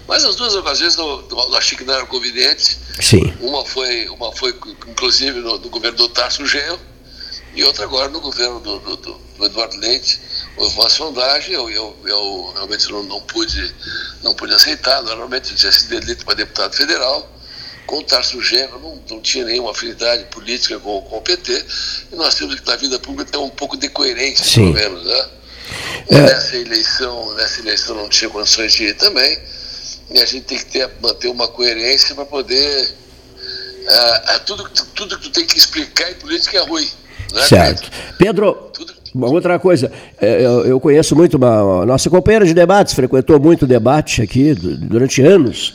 Mas 0.07 0.23
as 0.23 0.35
duas 0.35 0.53
ocasiões 0.53 0.95
eu, 0.97 1.27
eu 1.31 1.55
achei 1.55 1.75
que 1.75 1.83
não 1.83 1.95
eram 1.95 2.05
convenientes. 2.05 2.77
Sim. 3.01 3.35
Uma 3.41 3.65
foi, 3.65 4.07
uma 4.09 4.31
foi 4.33 4.51
inclusive, 4.87 5.39
no, 5.39 5.57
no 5.57 5.69
governo 5.69 5.97
do 5.97 6.09
Tarso 6.09 6.45
Genro, 6.45 6.79
e 7.55 7.63
outra 7.63 7.85
agora 7.85 8.09
no 8.09 8.21
governo 8.21 8.59
do, 8.59 8.79
do, 8.79 8.97
do 8.97 9.45
Eduardo 9.45 9.77
Leite. 9.77 10.21
Houve 10.57 10.75
uma 10.75 10.89
sondagem, 10.89 11.55
eu, 11.55 11.71
eu, 11.71 11.97
eu 12.05 12.51
realmente 12.53 12.91
não, 12.91 13.01
não, 13.01 13.21
pude, 13.21 13.73
não 14.21 14.35
pude 14.35 14.53
aceitar. 14.53 15.01
Normalmente 15.01 15.49
eu 15.49 15.57
tinha 15.57 15.71
sido 15.71 15.95
eleito 15.95 16.23
para 16.23 16.35
deputado 16.35 16.75
federal 16.75 17.31
com 17.85 17.99
o 17.99 18.03
Tarso 18.03 18.41
Genro, 18.41 18.79
não, 18.79 18.99
não 19.09 19.21
tinha 19.21 19.45
nenhuma 19.45 19.71
afinidade 19.71 20.25
política 20.25 20.79
com, 20.79 21.01
com 21.01 21.17
o 21.17 21.21
PT, 21.21 21.65
e 22.11 22.15
nós 22.15 22.35
temos 22.35 22.59
que, 22.59 22.67
na 22.67 22.75
vida 22.75 22.99
pública, 22.99 23.31
ter 23.31 23.37
um 23.37 23.49
pouco 23.49 23.77
de 23.77 23.89
coerência, 23.89 24.43
Sim. 24.43 24.73
pelo 24.73 24.93
menos, 24.93 25.05
né? 25.05 25.25
É. 26.09 26.21
Nessa 26.21 26.57
eleição, 26.57 27.33
nessa 27.35 27.61
eleição 27.61 27.95
não 27.95 28.09
tinha 28.09 28.29
condições 28.29 28.73
de 28.73 28.85
ir 28.85 28.93
também, 28.95 29.39
e 30.11 30.19
a 30.19 30.25
gente 30.25 30.45
tem 30.45 30.57
que 30.57 30.65
ter, 30.65 30.89
manter 31.01 31.27
uma 31.29 31.47
coerência 31.47 32.13
para 32.13 32.25
poder. 32.25 32.93
Ah, 33.87 34.23
ah, 34.27 34.39
tudo, 34.39 34.67
tudo 34.95 35.17
que 35.17 35.23
tu 35.23 35.31
tem 35.31 35.45
que 35.45 35.57
explicar 35.57 36.11
em 36.11 36.15
política 36.15 36.57
é 36.57 36.61
ruim. 36.61 36.89
Né, 37.33 37.41
certo. 37.47 37.89
Pedro, 38.17 38.71
uma 39.13 39.29
outra 39.29 39.57
coisa, 39.57 39.91
é, 40.21 40.43
eu, 40.43 40.79
conheço 40.79 41.15
muito 41.15 41.37
uma 41.37 41.85
nossa 41.85 42.09
companheira 42.09 42.45
de 42.45 42.53
debates, 42.53 42.93
frequentou 42.93 43.39
muito 43.39 43.65
debate 43.65 44.21
aqui 44.21 44.53
durante 44.53 45.21
anos 45.21 45.73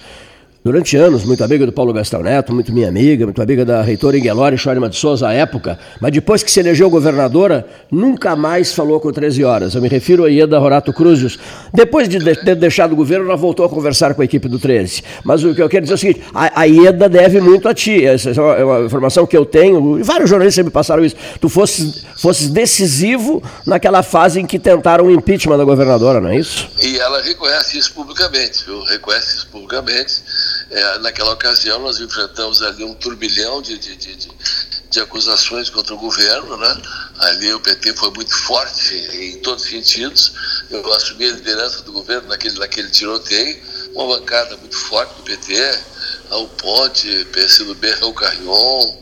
durante 0.62 0.94
anos, 0.94 1.24
muito 1.24 1.42
amiga 1.42 1.64
do 1.64 1.72
Paulo 1.72 1.92
Gastão 1.92 2.22
Neto, 2.22 2.52
muito 2.52 2.70
minha 2.70 2.88
amiga, 2.88 3.24
muito 3.24 3.40
amiga 3.40 3.64
da 3.64 3.80
reitora 3.80 4.18
Inguelore 4.18 4.58
Schorima 4.58 4.90
de 4.90 4.96
Souza 4.96 5.28
à 5.28 5.32
época, 5.32 5.78
mas 6.00 6.12
depois 6.12 6.42
que 6.42 6.50
se 6.50 6.60
elegeu 6.60 6.90
governadora, 6.90 7.66
nunca 7.90 8.36
mais 8.36 8.74
falou 8.74 9.00
com 9.00 9.10
13 9.10 9.42
horas. 9.42 9.74
Eu 9.74 9.80
me 9.80 9.88
refiro 9.88 10.24
a 10.24 10.28
Ieda 10.28 10.58
Rorato 10.58 10.92
Cruzes. 10.92 11.38
Depois 11.72 12.08
de 12.08 12.18
ter 12.36 12.56
deixado 12.56 12.92
o 12.92 12.96
governo, 12.96 13.24
ela 13.24 13.36
voltou 13.36 13.64
a 13.64 13.68
conversar 13.70 14.14
com 14.14 14.20
a 14.20 14.24
equipe 14.24 14.48
do 14.48 14.58
13. 14.58 15.02
Mas 15.24 15.42
o 15.42 15.54
que 15.54 15.62
eu 15.62 15.68
quero 15.68 15.82
dizer 15.82 15.94
é 15.94 15.96
o 15.96 15.98
seguinte, 15.98 16.22
a, 16.34 16.60
a 16.60 16.64
Ieda 16.64 17.08
deve 17.08 17.40
muito 17.40 17.66
a 17.66 17.72
ti, 17.72 18.04
essa 18.04 18.30
é 18.30 18.64
uma 18.64 18.80
informação 18.80 19.26
que 19.26 19.36
eu 19.36 19.46
tenho, 19.46 19.98
e 19.98 20.02
vários 20.02 20.28
jornalistas 20.28 20.62
me 20.62 20.70
passaram 20.70 21.02
isso. 21.02 21.16
Tu 21.40 21.48
fosses, 21.48 22.04
fosses 22.18 22.48
decisivo 22.50 23.42
naquela 23.66 24.02
fase 24.02 24.40
em 24.40 24.46
que 24.46 24.58
tentaram 24.58 25.06
o 25.06 25.10
impeachment 25.10 25.56
da 25.56 25.64
governadora, 25.64 26.20
não 26.20 26.28
é 26.28 26.36
isso? 26.36 26.68
E 26.82 26.98
ela 26.98 27.22
reconhece 27.22 27.78
isso 27.78 27.94
publicamente, 27.94 28.64
viu? 28.66 28.82
Reconhece 28.84 29.36
isso 29.36 29.48
publicamente 29.50 30.20
é, 30.70 30.98
naquela 30.98 31.32
ocasião 31.32 31.80
nós 31.80 32.00
enfrentamos 32.00 32.62
ali 32.62 32.84
um 32.84 32.94
turbilhão 32.94 33.60
de, 33.60 33.78
de, 33.78 33.96
de, 33.96 34.16
de, 34.90 35.00
acusações 35.00 35.68
contra 35.70 35.94
o 35.94 35.98
governo, 35.98 36.56
né? 36.56 36.82
Ali 37.18 37.52
o 37.52 37.60
PT 37.60 37.94
foi 37.94 38.10
muito 38.10 38.34
forte 38.34 38.94
em 38.94 39.38
todos 39.40 39.64
os 39.64 39.70
sentidos. 39.70 40.32
Eu 40.70 40.92
assumi 40.92 41.26
a 41.26 41.32
liderança 41.32 41.82
do 41.82 41.92
governo 41.92 42.28
naquele, 42.28 42.58
naquele 42.58 42.90
tiroteio, 42.90 43.60
uma 43.94 44.18
bancada 44.18 44.56
muito 44.56 44.76
forte 44.76 45.14
do 45.16 45.22
PT, 45.22 45.78
o 46.30 46.48
Ponte, 46.48 47.24
PSDB, 47.26 47.90
Raul 47.94 48.14
Carrion, 48.14 48.96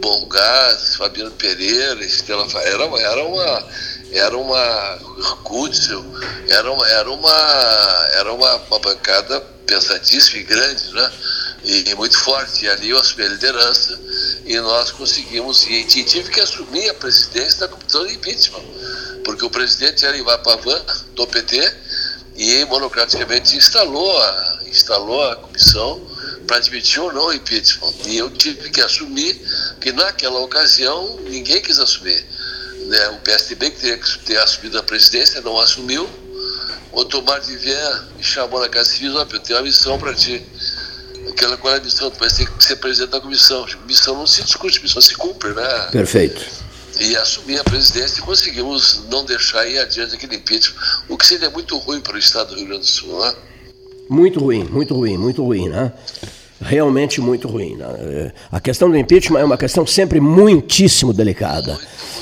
Bom 0.00 0.26
Gás, 0.28 0.96
Fabiano 0.96 1.30
Pereira, 1.32 2.04
Estela 2.04 2.46
era, 2.62 2.84
era 3.00 3.24
uma 3.24 3.64
era 4.12 4.36
uma 4.36 4.98
Kutzel, 5.42 6.04
era 6.48 6.70
uma, 6.70 6.88
era 6.88 7.10
uma, 7.10 8.08
era 8.12 8.32
uma, 8.32 8.56
uma 8.56 8.78
bancada 8.78 9.40
pesadíssima 9.66 10.40
e 10.40 10.44
grande, 10.44 10.92
né? 10.92 11.12
E, 11.64 11.90
e, 11.90 11.94
muito 11.94 12.18
forte. 12.18 12.64
E 12.64 12.68
ali 12.68 12.90
eu 12.90 12.98
assumi 12.98 13.24
a 13.24 13.28
liderança 13.28 13.98
e 14.44 14.58
nós 14.60 14.90
conseguimos, 14.90 15.66
e, 15.66 15.80
e 15.80 16.04
tive 16.04 16.30
que 16.30 16.40
assumir 16.40 16.90
a 16.90 16.94
presidência 16.94 17.60
da 17.60 17.68
comissão 17.68 18.06
de 18.06 18.14
impeachment, 18.14 18.64
porque 19.24 19.44
o 19.44 19.50
presidente 19.50 20.04
era 20.04 20.16
Ivan 20.16 20.38
Pavan, 20.40 20.84
do 21.14 21.26
PT, 21.26 21.74
e 22.36 22.64
monocraticamente 22.66 23.56
instalou 23.56 24.16
a, 24.18 24.60
instalou 24.66 25.22
a 25.22 25.36
comissão 25.36 26.00
para 26.46 26.56
admitir 26.56 27.00
ou 27.00 27.12
não 27.12 27.26
o 27.26 27.32
impeachment. 27.32 27.92
E 28.06 28.16
eu 28.18 28.30
tive 28.30 28.70
que 28.70 28.80
assumir 28.80 29.40
que 29.80 29.92
naquela 29.92 30.40
ocasião 30.40 31.18
ninguém 31.24 31.60
quis 31.60 31.78
assumir. 31.78 32.24
Né? 32.86 33.08
O 33.10 33.18
PSDB 33.18 33.70
que 33.70 33.80
teria 33.80 33.98
que 33.98 34.18
ter 34.20 34.38
assumido 34.38 34.78
a 34.78 34.82
presidência 34.82 35.40
não 35.40 35.58
assumiu 35.58 36.08
o 36.92 37.04
Tomar 37.06 37.40
de 37.40 37.56
Vier 37.56 38.02
me 38.16 38.22
chamou 38.22 38.60
na 38.60 38.68
casa 38.68 38.90
civil, 38.90 39.14
eu 39.14 39.26
tenho 39.40 39.58
uma 39.58 39.64
missão 39.64 39.98
para 39.98 40.14
ti. 40.14 40.44
Aquela 41.30 41.56
qual 41.56 41.74
é 41.74 41.78
a 41.78 41.80
missão? 41.80 42.10
Tu 42.10 42.18
vai 42.18 42.28
ter 42.28 42.46
que 42.46 42.62
ser 42.64 42.76
presidente 42.76 43.10
da 43.10 43.20
comissão. 43.20 43.66
Missão 43.86 44.14
não 44.14 44.26
se 44.26 44.42
discute, 44.42 44.82
missão 44.82 45.00
se 45.00 45.14
cumpre, 45.14 45.54
né? 45.54 45.88
Perfeito. 45.90 46.44
E 47.02 47.16
assumir 47.16 47.58
a 47.58 47.64
presidência 47.64 48.20
e 48.20 48.22
conseguimos 48.22 49.02
não 49.10 49.24
deixar 49.24 49.66
ir 49.66 49.78
adiante 49.78 50.14
aquele 50.14 50.36
impeachment, 50.36 50.76
o 51.08 51.16
que 51.16 51.26
seria 51.26 51.50
muito 51.50 51.76
ruim 51.78 52.00
para 52.00 52.14
o 52.14 52.18
estado 52.18 52.50
do 52.50 52.56
Rio 52.56 52.66
Grande 52.66 52.82
do 52.82 52.86
Sul, 52.86 53.18
né? 53.18 53.34
Muito 54.08 54.40
ruim, 54.40 54.64
muito 54.64 54.94
ruim, 54.94 55.16
muito 55.16 55.42
ruim, 55.42 55.68
né? 55.68 55.92
Realmente 56.60 57.20
muito 57.20 57.48
ruim. 57.48 57.76
Né? 57.76 58.32
A 58.50 58.60
questão 58.60 58.88
do 58.88 58.96
impeachment 58.96 59.40
é 59.40 59.44
uma 59.44 59.56
questão 59.56 59.84
sempre 59.84 60.20
muitíssimo 60.20 61.12
delicada. 61.12 61.76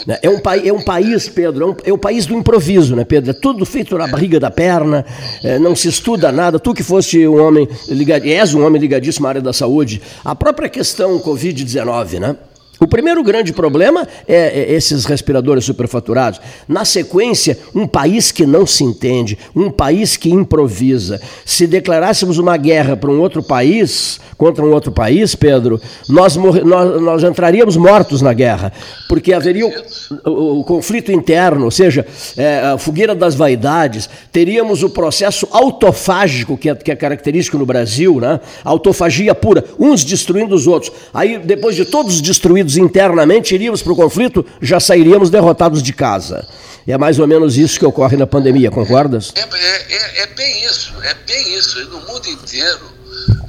Né? 0.06 0.18
É, 0.22 0.30
um, 0.30 0.40
é 0.64 0.72
um 0.72 0.82
país, 0.82 1.28
Pedro, 1.28 1.62
é, 1.62 1.66
um, 1.66 1.76
é 1.84 1.92
o 1.92 1.98
país 1.98 2.24
do 2.24 2.34
improviso, 2.34 2.96
né, 2.96 3.04
Pedro? 3.04 3.30
É 3.30 3.34
tudo 3.34 3.66
feito 3.66 3.98
na 3.98 4.06
barriga 4.06 4.40
da 4.40 4.50
perna, 4.50 5.04
é, 5.44 5.58
não 5.58 5.76
se 5.76 5.88
estuda 5.88 6.32
nada. 6.32 6.58
Tu 6.58 6.72
que 6.72 6.82
foste 6.82 7.26
um 7.26 7.42
homem 7.44 7.68
ligado, 7.88 8.24
és 8.26 8.54
um 8.54 8.64
homem 8.64 8.80
ligadíssimo 8.80 9.26
à 9.26 9.30
área 9.30 9.42
da 9.42 9.52
saúde, 9.52 10.00
a 10.24 10.34
própria 10.34 10.70
questão 10.70 11.18
Covid-19, 11.18 12.18
né? 12.18 12.36
O 12.80 12.88
primeiro 12.88 13.22
grande 13.22 13.52
problema 13.52 14.08
é, 14.26 14.58
é 14.58 14.72
esses 14.72 15.04
respiradores 15.04 15.66
superfaturados. 15.66 16.40
Na 16.66 16.82
sequência, 16.86 17.58
um 17.74 17.86
país 17.86 18.32
que 18.32 18.46
não 18.46 18.66
se 18.66 18.82
entende, 18.82 19.36
um 19.54 19.70
país 19.70 20.16
que 20.16 20.30
improvisa. 20.30 21.20
Se 21.44 21.66
declarássemos 21.66 22.38
uma 22.38 22.56
guerra 22.56 22.96
para 22.96 23.10
um 23.10 23.20
outro 23.20 23.42
país, 23.42 24.18
contra 24.38 24.64
um 24.64 24.72
outro 24.72 24.90
país, 24.90 25.34
Pedro, 25.34 25.78
nós, 26.08 26.36
nós, 26.36 27.02
nós 27.02 27.22
entraríamos 27.22 27.76
mortos 27.76 28.22
na 28.22 28.32
guerra, 28.32 28.72
porque 29.06 29.34
haveria 29.34 29.66
o, 29.66 30.30
o, 30.30 30.60
o 30.60 30.64
conflito 30.64 31.12
interno, 31.12 31.66
ou 31.66 31.70
seja, 31.70 32.06
é, 32.34 32.60
a 32.60 32.78
fogueira 32.78 33.14
das 33.14 33.34
vaidades, 33.34 34.08
teríamos 34.32 34.82
o 34.82 34.88
processo 34.88 35.46
autofágico, 35.50 36.56
que 36.56 36.70
é, 36.70 36.74
que 36.74 36.90
é 36.90 36.96
característico 36.96 37.58
no 37.58 37.66
Brasil, 37.66 38.18
né? 38.18 38.40
autofagia 38.64 39.34
pura, 39.34 39.62
uns 39.78 40.02
destruindo 40.02 40.54
os 40.54 40.66
outros. 40.66 40.90
Aí, 41.12 41.38
depois 41.38 41.76
de 41.76 41.84
todos 41.84 42.22
destruídos 42.22 42.69
internamente, 42.76 43.54
iríamos 43.54 43.82
para 43.82 43.92
o 43.92 43.96
conflito, 43.96 44.44
já 44.60 44.80
sairíamos 44.80 45.30
derrotados 45.30 45.82
de 45.82 45.92
casa. 45.92 46.46
É 46.86 46.96
mais 46.98 47.18
ou 47.18 47.26
menos 47.26 47.56
isso 47.56 47.78
que 47.78 47.86
ocorre 47.86 48.16
na 48.16 48.26
pandemia, 48.26 48.70
concordas? 48.70 49.32
É, 49.36 49.40
é, 49.40 49.94
é, 49.94 50.22
é 50.22 50.26
bem 50.26 50.64
isso, 50.64 50.92
é 51.02 51.14
bem 51.14 51.54
isso. 51.54 51.78
No 51.88 52.00
mundo 52.00 52.26
inteiro, 52.28 53.00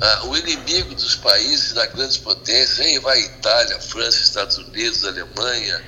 ah, 0.01 0.21
o 0.25 0.37
inimigo 0.37 0.93
dos 0.95 1.15
países 1.15 1.73
das 1.73 1.91
grandes 1.93 2.17
potências, 2.17 2.79
aí 2.79 2.99
vai 2.99 3.19
Itália, 3.19 3.79
França, 3.79 4.19
Estados 4.21 4.57
Unidos, 4.57 5.05
Alemanha, 5.05 5.81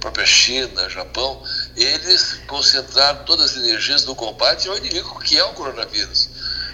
própria 0.00 0.26
China, 0.26 0.88
Japão, 0.88 1.42
eles 1.76 2.40
concentraram 2.46 3.24
todas 3.24 3.52
as 3.52 3.56
energias 3.56 4.04
no 4.04 4.14
combate 4.14 4.68
ao 4.68 4.76
inimigo 4.76 5.20
que 5.20 5.38
é 5.38 5.44
o 5.44 5.52
coronavírus. 5.52 6.28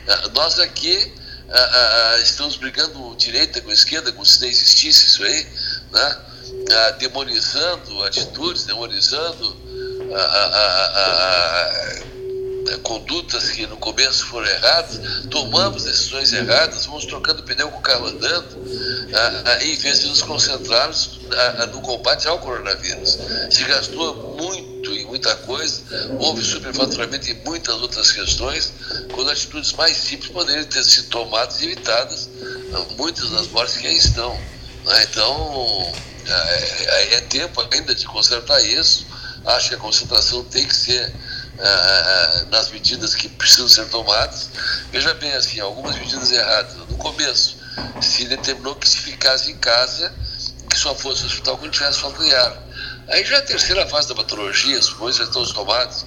Ah, 0.09 0.31
nós 0.35 0.59
aqui 0.59 1.13
ah, 1.51 2.19
estamos 2.23 2.57
brigando 2.57 3.15
direita 3.17 3.61
com 3.61 3.71
esquerda, 3.71 4.11
como 4.13 4.25
se 4.25 4.41
não 4.41 4.49
existisse 4.49 5.07
isso 5.07 5.23
aí, 5.23 5.47
né? 5.93 6.17
demonizando 6.99 8.03
atitudes, 8.05 8.65
demonizando 8.65 9.57
né, 12.65 12.79
condutas 12.83 13.51
que 13.51 13.67
no 13.67 13.77
começo 13.77 14.27
foram 14.27 14.47
erradas, 14.47 15.01
tomamos 15.31 15.85
decisões 15.85 16.33
erradas, 16.33 16.87
vamos 16.87 17.05
trocando 17.07 17.43
pneu 17.43 17.71
com 17.71 17.79
o 17.79 17.83
carro 17.83 18.07
andando, 18.07 18.47
ah, 19.15 19.43
ah, 19.45 19.65
em 19.65 19.77
vez 19.77 20.01
de 20.01 20.09
nos 20.09 20.23
concentrarmos 20.23 21.21
ah, 21.33 21.67
no 21.67 21.81
combate 21.81 22.27
ao 22.27 22.39
coronavírus. 22.39 23.19
Se 23.51 23.65
gastou 23.65 24.37
muito 24.39 24.93
em 24.93 25.05
muita 25.07 25.35
coisa, 25.37 25.83
houve 26.19 26.43
superfaturamento 26.43 27.31
em 27.31 27.35
muitas 27.45 27.75
outras 27.77 28.13
questões, 28.13 28.73
quando 29.13 29.31
atitudes 29.31 29.73
mais 29.73 29.97
simples 29.97 30.31
poderiam 30.31 30.65
ter 30.65 30.85
sido 30.85 31.09
tomadas 31.09 31.61
e 31.61 31.65
evitadas 31.67 32.29
muitas 32.97 33.31
das 33.31 33.47
mortes 33.49 33.77
que 33.77 33.87
aí 33.87 33.97
estão. 33.97 34.54
Né? 34.85 35.05
Então, 35.11 35.93
é, 36.27 37.15
é 37.15 37.21
tempo 37.23 37.67
ainda 37.73 37.95
de 37.95 38.07
consertar 38.07 38.63
isso. 38.65 39.07
Acho 39.45 39.71
que 39.71 39.75
a 39.75 39.79
concentração 39.79 40.43
tem 40.45 40.67
que 40.67 40.75
ser 40.75 41.13
ah, 41.59 42.47
nas 42.51 42.71
medidas 42.71 43.15
que 43.15 43.29
precisam 43.29 43.69
ser 43.69 43.87
tomadas. 43.89 44.51
Veja 44.91 45.13
bem, 45.15 45.33
assim, 45.35 45.61
algumas 45.61 45.97
medidas 45.97 46.31
erradas. 46.33 46.77
No 46.89 46.97
começo, 46.97 47.57
se 48.01 48.25
determinou 48.25 48.75
que 48.75 48.89
se 48.89 48.99
ficasse 48.99 49.51
em 49.51 49.57
casa, 49.59 50.13
que 50.69 50.79
só 50.79 50.95
fosse 50.95 51.23
ao 51.23 51.29
hospital 51.29 51.59
quando 51.59 51.73
tivesse 51.73 52.01
familiar. 52.01 52.57
Aí 53.09 53.25
já 53.25 53.37
é 53.37 53.39
a 53.39 53.43
terceira 53.43 53.87
fase 53.87 54.09
da 54.09 54.15
patologia, 54.15 54.79
as 54.79 54.89
coisas 54.89 55.19
já 55.19 55.25
estão 55.25 55.45
tomadas, 55.53 56.07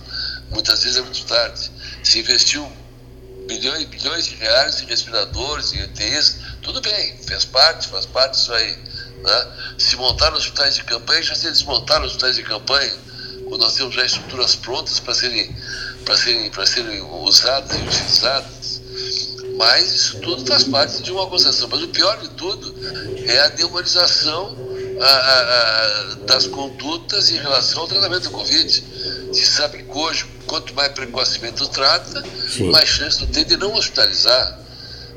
muitas 0.50 0.84
vezes 0.84 0.98
é 0.98 1.02
muito 1.02 1.24
tarde. 1.26 1.72
Se 2.04 2.20
investiu 2.20 2.72
bilhões, 3.48 3.86
bilhões 3.86 4.26
de 4.26 4.36
reais 4.36 4.82
em 4.82 4.86
respiradores, 4.86 5.74
em 5.74 5.84
UTIs, 5.84 6.38
tudo 6.62 6.82
bem, 6.82 7.18
fez 7.26 7.46
parte, 7.46 7.88
faz 7.88 8.06
parte 8.06 8.34
disso 8.34 8.54
aí. 8.54 8.78
Né? 9.24 9.48
Se 9.78 9.96
montaram 9.96 10.38
hospitais 10.38 10.76
de 10.76 10.84
campanha, 10.84 11.24
já 11.24 11.34
se 11.34 11.50
desmontaram 11.50 12.06
hospitais 12.06 12.36
de 12.36 12.44
campanha 12.44 12.94
quando 13.48 13.62
nós 13.62 13.74
temos 13.76 13.96
já 13.96 14.06
estruturas 14.06 14.56
prontas 14.56 15.00
para 15.00 15.14
serem, 15.14 15.56
serem, 16.16 16.52
serem 16.66 17.02
usadas 17.02 17.78
e 17.78 17.82
utilizadas. 17.82 18.82
Mas 19.58 19.92
isso 19.92 20.20
tudo 20.20 20.46
faz 20.46 20.66
parte 20.66 21.02
de 21.02 21.12
uma 21.12 21.26
concessão. 21.28 21.68
Mas 21.72 21.82
o 21.82 21.88
pior 21.88 22.18
de 22.20 22.30
tudo 22.30 22.76
é 23.26 23.40
a 23.40 23.50
demonização 23.50 24.56
a, 25.00 25.06
a, 25.06 26.16
das 26.26 26.48
condutas 26.48 27.30
em 27.30 27.38
relação 27.38 27.82
ao 27.82 27.88
tratamento 27.88 28.24
do 28.24 28.32
Covid. 28.32 28.84
Se 29.34 29.46
sabe 29.46 29.84
que 29.84 29.98
hoje, 29.98 30.26
quanto 30.46 30.74
mais 30.74 30.92
precocemente 30.92 31.56
tu 31.56 31.68
trata, 31.68 32.24
Sim. 32.50 32.72
mais 32.72 32.88
chance 32.90 33.20
tu 33.20 33.28
tem 33.28 33.46
de 33.46 33.58
não 33.58 33.74
hospitalizar. 33.74 34.60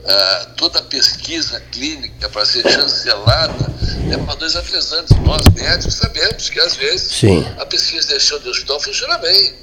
Ah, 0.07 0.47
toda 0.57 0.79
a 0.79 0.83
pesquisa 0.83 1.61
clínica 1.71 2.29
para 2.31 2.47
ser 2.47 2.63
chancelada 2.63 3.71
é 4.11 4.17
para 4.17 4.35
dois 4.35 4.57
a 4.57 4.63
três 4.63 4.93
anos. 4.93 5.11
Nós, 5.11 5.43
médicos, 5.55 5.95
sabemos 5.95 6.49
que 6.49 6.59
às 6.59 6.75
vezes 6.75 7.13
Sim. 7.13 7.47
a 7.59 7.67
pesquisa 7.67 8.09
deixou 8.09 8.39
de 8.39 8.49
hospital 8.49 8.81
funciona 8.81 9.19
bem. 9.19 9.55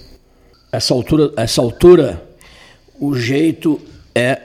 Essa 0.71 0.93
altura, 0.93 1.33
essa 1.35 1.61
altura, 1.61 2.23
o 2.99 3.15
jeito 3.17 3.81
é 4.13 4.39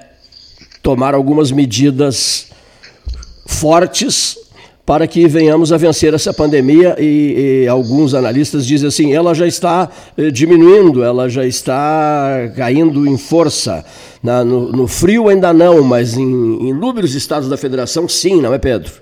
tomar 0.82 1.14
algumas 1.14 1.50
medidas 1.50 2.46
fortes 3.46 4.38
para 4.92 5.08
que 5.08 5.26
venhamos 5.26 5.72
a 5.72 5.78
vencer 5.78 6.12
essa 6.12 6.34
pandemia 6.34 6.94
e, 6.98 7.62
e, 7.62 7.66
alguns 7.66 8.12
analistas 8.12 8.66
dizem 8.66 8.88
assim, 8.88 9.14
ela 9.14 9.32
já 9.32 9.46
está 9.46 9.88
eh, 10.18 10.30
diminuindo, 10.30 11.02
ela 11.02 11.30
já 11.30 11.46
está 11.46 12.52
caindo 12.54 13.06
em 13.06 13.16
força. 13.16 13.82
Na, 14.22 14.44
no, 14.44 14.70
no, 14.70 14.86
frio 14.86 15.30
ainda 15.30 15.50
não, 15.50 15.82
mas 15.82 16.12
em, 16.12 16.68
inúmeros 16.68 17.14
estados 17.14 17.48
da 17.48 17.56
federação 17.56 18.06
sim, 18.06 18.42
não 18.42 18.52
é 18.52 18.58
Pedro? 18.58 18.92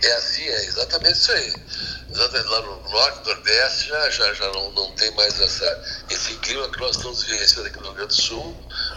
É 0.00 0.12
assim, 0.12 0.44
é 0.44 0.64
exatamente 0.64 1.14
isso 1.14 1.32
aí. 1.32 1.52
Exatamente, 2.08 2.48
lá 2.48 2.62
no 2.62 2.90
norte, 2.90 3.26
nordeste, 3.26 3.88
já, 3.88 4.10
já, 4.10 4.34
já 4.34 4.52
não, 4.52 4.70
não 4.70 4.92
tem 4.92 5.10
mais 5.16 5.40
essa, 5.40 6.04
esse 6.08 6.34
clima 6.34 6.68
que 6.68 6.78
nós 6.78 6.94
estamos 6.94 7.24
vivenciando 7.24 7.66
aqui 7.66 7.78
no 7.78 7.86
Rio 7.86 7.94
Grande 7.94 8.14
do 8.14 8.22
Sul, 8.22 8.56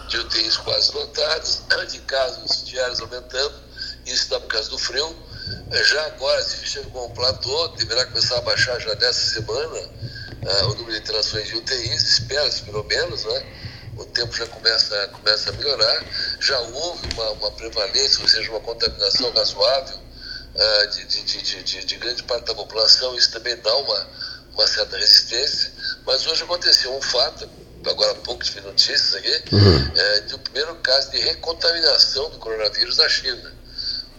de 0.10 0.20
UTIs 0.20 0.58
quase 0.58 0.94
lotados, 0.94 1.64
de 1.92 2.00
casos 2.02 2.68
diários 2.68 3.02
aumentando, 3.02 3.56
isso 4.06 4.26
está 4.26 4.40
por 4.40 4.50
causa 4.50 4.70
do 4.70 4.78
frio 4.78 5.25
já 5.84 6.06
agora, 6.06 6.44
se 6.44 6.66
chegou 6.66 7.08
um 7.08 7.14
platô, 7.14 7.68
deverá 7.70 8.06
começar 8.06 8.38
a 8.38 8.42
baixar 8.42 8.80
já 8.80 8.96
nessa 8.96 9.34
semana 9.34 9.80
uh, 10.46 10.66
o 10.66 10.76
número 10.76 10.92
de 10.92 10.98
internações 11.00 11.48
de 11.48 11.56
UTIs, 11.56 12.04
espera-se 12.04 12.62
pelo 12.64 12.84
menos, 12.84 13.26
né? 13.26 13.46
O 13.98 14.06
tempo 14.06 14.36
já 14.36 14.46
começa, 14.48 15.08
começa 15.08 15.50
a 15.50 15.54
melhorar. 15.54 16.04
Já 16.40 16.60
houve 16.60 17.08
uma, 17.14 17.32
uma 17.32 17.52
prevalência, 17.52 18.22
ou 18.22 18.28
seja, 18.28 18.50
uma 18.52 18.60
contaminação 18.60 19.32
razoável 19.32 19.98
uh, 19.98 20.88
de, 20.88 21.06
de, 21.06 21.64
de, 21.64 21.86
de, 21.86 21.96
grande 21.96 22.24
parte 22.24 22.46
da 22.46 22.56
população, 22.56 23.16
isso 23.16 23.32
também 23.32 23.56
dá 23.58 23.76
uma, 23.76 24.08
uma 24.54 24.68
certa 24.68 24.98
resistência. 24.98 25.72
Mas 26.06 26.26
hoje 26.28 26.44
aconteceu 26.44 26.94
um 26.94 27.02
fato, 27.02 27.50
agora 27.86 28.12
há 28.12 28.16
pouco 28.16 28.44
tive 28.44 28.62
notícias 28.62 29.16
aqui, 29.16 29.44
uhum. 29.54 29.92
é, 29.96 30.20
de 30.22 30.36
um 30.36 30.40
primeiro 30.40 30.76
caso 30.76 31.12
de 31.12 31.20
recontaminação 31.20 32.30
do 32.30 32.38
coronavírus 32.38 32.98
na 32.98 33.08
China. 33.08 33.54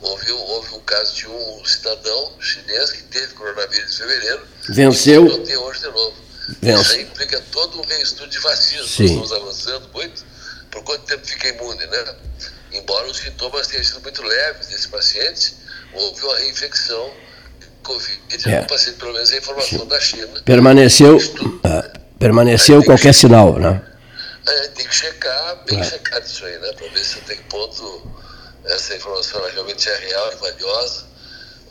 Houve, 0.00 0.30
houve 0.32 0.74
um 0.74 0.80
caso 0.80 1.14
de 1.14 1.26
um 1.26 1.64
cidadão 1.64 2.32
chinês 2.40 2.92
que 2.92 3.02
teve 3.04 3.32
coronavírus 3.34 3.94
em 3.94 3.96
fevereiro. 3.96 4.46
Venceu. 4.68 5.26
E 5.26 5.38
tem 5.40 5.56
hoje 5.56 5.80
de 5.80 5.86
novo. 5.86 6.14
Vence. 6.60 6.82
Isso 6.82 6.92
aí 6.92 7.02
implica 7.02 7.42
todo 7.50 7.80
um 7.80 7.84
reestudo 7.84 8.28
de 8.28 8.38
vacinas. 8.38 8.90
Sim. 8.90 9.02
Nós 9.02 9.10
estamos 9.10 9.32
avançando 9.32 9.88
muito. 9.92 10.24
Por 10.70 10.82
quanto 10.84 11.04
tempo 11.04 11.26
fica 11.26 11.48
imune, 11.48 11.86
né? 11.86 12.16
Embora 12.72 13.06
os 13.08 13.16
sintomas 13.16 13.66
tenham 13.68 13.84
sido 13.84 14.00
muito 14.00 14.22
leves 14.22 14.66
desse 14.68 14.88
paciente, 14.88 15.54
houve 15.94 16.22
uma 16.22 16.36
reinfecção 16.38 17.12
Covid 17.82 18.50
é. 18.50 18.62
paciente, 18.62 18.98
pelo 18.98 19.12
menos 19.12 19.32
a 19.32 19.36
informação 19.36 19.78
Sim. 19.78 19.88
da 19.88 20.00
China. 20.00 20.42
Permaneceu, 20.44 21.16
uh, 21.16 21.98
permaneceu 22.18 22.84
qualquer 22.84 23.14
que, 23.14 23.20
sinal, 23.20 23.58
né? 23.58 23.80
É, 24.46 24.68
tem 24.68 24.86
que 24.86 24.94
checar, 24.94 25.64
bem 25.64 25.80
é. 25.80 25.84
checado 25.84 26.26
isso 26.26 26.44
aí, 26.44 26.58
né? 26.58 26.72
Para 26.72 26.88
ver 26.88 27.04
se 27.04 27.20
tem 27.20 27.36
ponto 27.48 28.02
essa 28.66 28.96
informação 28.96 29.42
realmente 29.50 29.88
é 29.88 29.96
real 29.96 30.32
e 30.32 30.36
valiosa, 30.36 31.04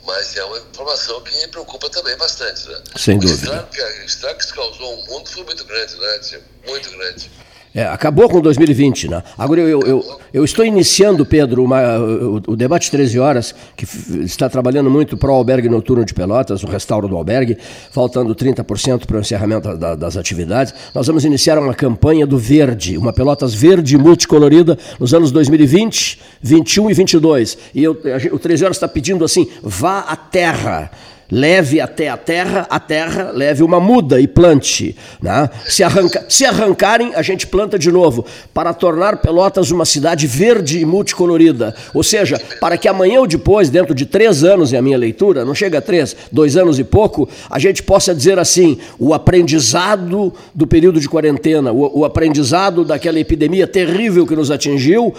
mas 0.04 0.36
é 0.36 0.44
uma 0.44 0.58
informação 0.58 1.20
que 1.22 1.36
me 1.36 1.48
preocupa 1.48 1.90
também 1.90 2.16
bastante. 2.16 2.68
Né? 2.68 2.82
Sem 2.96 3.16
o 3.18 3.20
dúvida. 3.20 3.42
Estrago 3.42 3.70
que, 3.70 3.82
o 3.82 4.04
estrago 4.04 4.38
que 4.38 4.46
se 4.46 4.54
causou 4.54 4.86
ao 4.86 4.96
mundo 5.06 5.28
foi 5.28 5.44
muito 5.44 5.64
grande, 5.64 5.96
né? 5.96 6.20
Muito 6.66 6.90
grande. 6.90 7.30
É, 7.76 7.84
acabou 7.84 8.26
com 8.26 8.40
2020, 8.40 9.10
né? 9.10 9.22
Agora 9.36 9.60
eu, 9.60 9.68
eu, 9.68 9.80
eu, 9.82 10.18
eu 10.32 10.44
estou 10.46 10.64
iniciando, 10.64 11.26
Pedro, 11.26 11.62
uma, 11.62 11.98
o, 11.98 12.36
o, 12.46 12.56
debate 12.56 12.90
13 12.90 13.18
horas, 13.18 13.54
que 13.76 13.86
está 14.24 14.48
trabalhando 14.48 14.88
muito 14.88 15.14
para 15.14 15.30
o 15.30 15.34
albergue 15.34 15.68
noturno 15.68 16.02
de 16.02 16.14
Pelotas, 16.14 16.62
o 16.62 16.66
restauro 16.66 17.06
do 17.06 17.14
albergue, 17.14 17.58
faltando 17.90 18.34
30% 18.34 19.04
para 19.04 19.18
o 19.18 19.20
encerramento 19.20 19.76
da, 19.76 19.94
das 19.94 20.16
atividades. 20.16 20.72
Nós 20.94 21.06
vamos 21.06 21.26
iniciar 21.26 21.58
uma 21.58 21.74
campanha 21.74 22.26
do 22.26 22.38
verde, 22.38 22.96
uma 22.96 23.12
Pelotas 23.12 23.52
verde 23.52 23.98
multicolorida 23.98 24.78
nos 24.98 25.12
anos 25.12 25.30
2020, 25.30 26.18
21 26.40 26.90
e 26.90 26.94
22. 26.94 27.58
E 27.74 27.84
eu, 27.84 27.94
o 28.32 28.38
13 28.38 28.64
horas 28.64 28.78
está 28.78 28.88
pedindo 28.88 29.22
assim: 29.22 29.46
vá 29.62 29.98
à 29.98 30.16
terra 30.16 30.90
leve 31.30 31.80
até 31.80 32.08
a 32.08 32.16
terra, 32.16 32.66
a 32.70 32.78
terra 32.78 33.30
leve 33.32 33.62
uma 33.62 33.80
muda 33.80 34.20
e 34.20 34.26
plante. 34.26 34.96
Né? 35.20 35.48
Se, 35.66 35.82
arranca, 35.82 36.24
se 36.28 36.44
arrancarem, 36.44 37.14
a 37.14 37.22
gente 37.22 37.46
planta 37.46 37.78
de 37.78 37.90
novo, 37.90 38.24
para 38.52 38.72
tornar 38.72 39.18
Pelotas 39.18 39.70
uma 39.70 39.84
cidade 39.84 40.26
verde 40.26 40.80
e 40.80 40.84
multicolorida. 40.84 41.74
Ou 41.92 42.02
seja, 42.02 42.40
para 42.60 42.76
que 42.76 42.88
amanhã 42.88 43.20
ou 43.20 43.26
depois, 43.26 43.70
dentro 43.70 43.94
de 43.94 44.06
três 44.06 44.44
anos, 44.44 44.72
é 44.72 44.78
a 44.78 44.82
minha 44.82 44.98
leitura, 44.98 45.44
não 45.44 45.54
chega 45.54 45.78
a 45.78 45.82
três, 45.82 46.16
dois 46.30 46.56
anos 46.56 46.78
e 46.78 46.84
pouco, 46.84 47.28
a 47.50 47.58
gente 47.58 47.82
possa 47.82 48.14
dizer 48.14 48.38
assim: 48.38 48.78
o 48.98 49.14
aprendizado 49.14 50.32
do 50.54 50.66
período 50.66 51.00
de 51.00 51.08
quarentena, 51.08 51.72
o, 51.72 52.00
o 52.00 52.04
aprendizado 52.04 52.84
daquela 52.84 53.18
epidemia 53.18 53.66
terrível 53.66 54.26
que 54.26 54.36
nos 54.36 54.50
atingiu, 54.50 55.14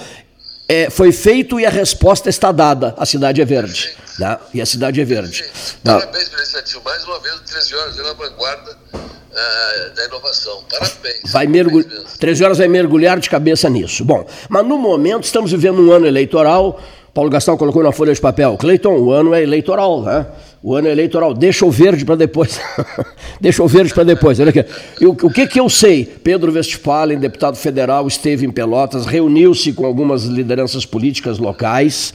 é, 0.67 0.89
foi 0.89 1.11
feito 1.11 1.59
e 1.59 1.65
a 1.65 1.69
resposta 1.69 2.29
está 2.29 2.51
dada. 2.51 2.93
A 2.97 3.05
cidade 3.05 3.41
é 3.41 3.45
verde. 3.45 3.95
Né? 4.19 4.37
E 4.53 4.61
a 4.61 4.65
cidade 4.65 4.99
é 4.99 5.05
verde. 5.05 5.45
Parabéns 5.83 6.29
pela 6.29 6.41
iniciativa. 6.41 6.81
Mais 6.83 7.03
uma 7.05 7.19
vez, 7.19 7.35
13 7.45 7.75
horas 7.75 7.95
na 7.97 8.13
vanguarda 8.13 8.77
uh, 8.93 9.95
da 9.95 10.05
inovação. 10.05 10.63
Parabéns. 10.69 11.31
Vai 11.31 11.47
mergulhar. 11.47 12.03
13 12.19 12.43
horas 12.43 12.57
vai 12.57 12.67
mergulhar 12.67 13.19
de 13.19 13.29
cabeça 13.29 13.69
nisso. 13.69 14.03
Bom, 14.03 14.27
mas 14.49 14.65
no 14.65 14.77
momento 14.77 15.23
estamos 15.23 15.51
vivendo 15.51 15.79
um 15.81 15.91
ano 15.91 16.05
eleitoral. 16.05 16.81
Paulo 17.17 17.31
Gastão 17.31 17.57
colocou 17.57 17.81
na 17.81 17.91
folha 17.91 18.13
de 18.13 18.21
papel. 18.21 18.55
Cleiton, 18.57 18.95
o 18.95 19.11
ano 19.11 19.33
é 19.33 19.41
eleitoral, 19.41 20.03
né? 20.03 20.27
O 20.61 20.75
ano 20.75 20.87
é 20.87 20.91
eleitoral. 20.91 21.33
Deixa 21.33 21.65
o 21.65 21.71
verde 21.71 22.05
para 22.05 22.13
depois. 22.13 22.61
Deixa 23.41 23.63
o 23.63 23.67
verde 23.67 23.91
para 23.91 24.03
depois. 24.03 24.39
Olha 24.39 24.51
aqui. 24.51 24.63
o, 25.03 25.25
o 25.25 25.33
que, 25.33 25.47
que 25.47 25.59
eu 25.59 25.67
sei? 25.67 26.05
Pedro 26.05 26.53
Westphalen, 26.53 27.17
deputado 27.17 27.57
federal, 27.57 28.07
esteve 28.07 28.45
em 28.45 28.51
Pelotas, 28.51 29.07
reuniu-se 29.07 29.73
com 29.73 29.83
algumas 29.83 30.25
lideranças 30.25 30.85
políticas 30.85 31.39
locais 31.39 32.13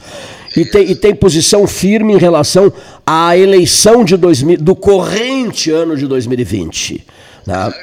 e 0.55 0.63
tem, 0.63 0.91
e 0.91 0.95
tem 0.95 1.13
posição 1.13 1.67
firme 1.67 2.13
em 2.13 2.17
relação 2.17 2.71
à 3.05 3.37
eleição 3.37 4.05
de 4.05 4.15
2000, 4.15 4.59
do 4.59 4.73
corrente 4.73 5.69
ano 5.69 5.97
de 5.97 6.07
2020. 6.07 7.05
Né? 7.45 7.73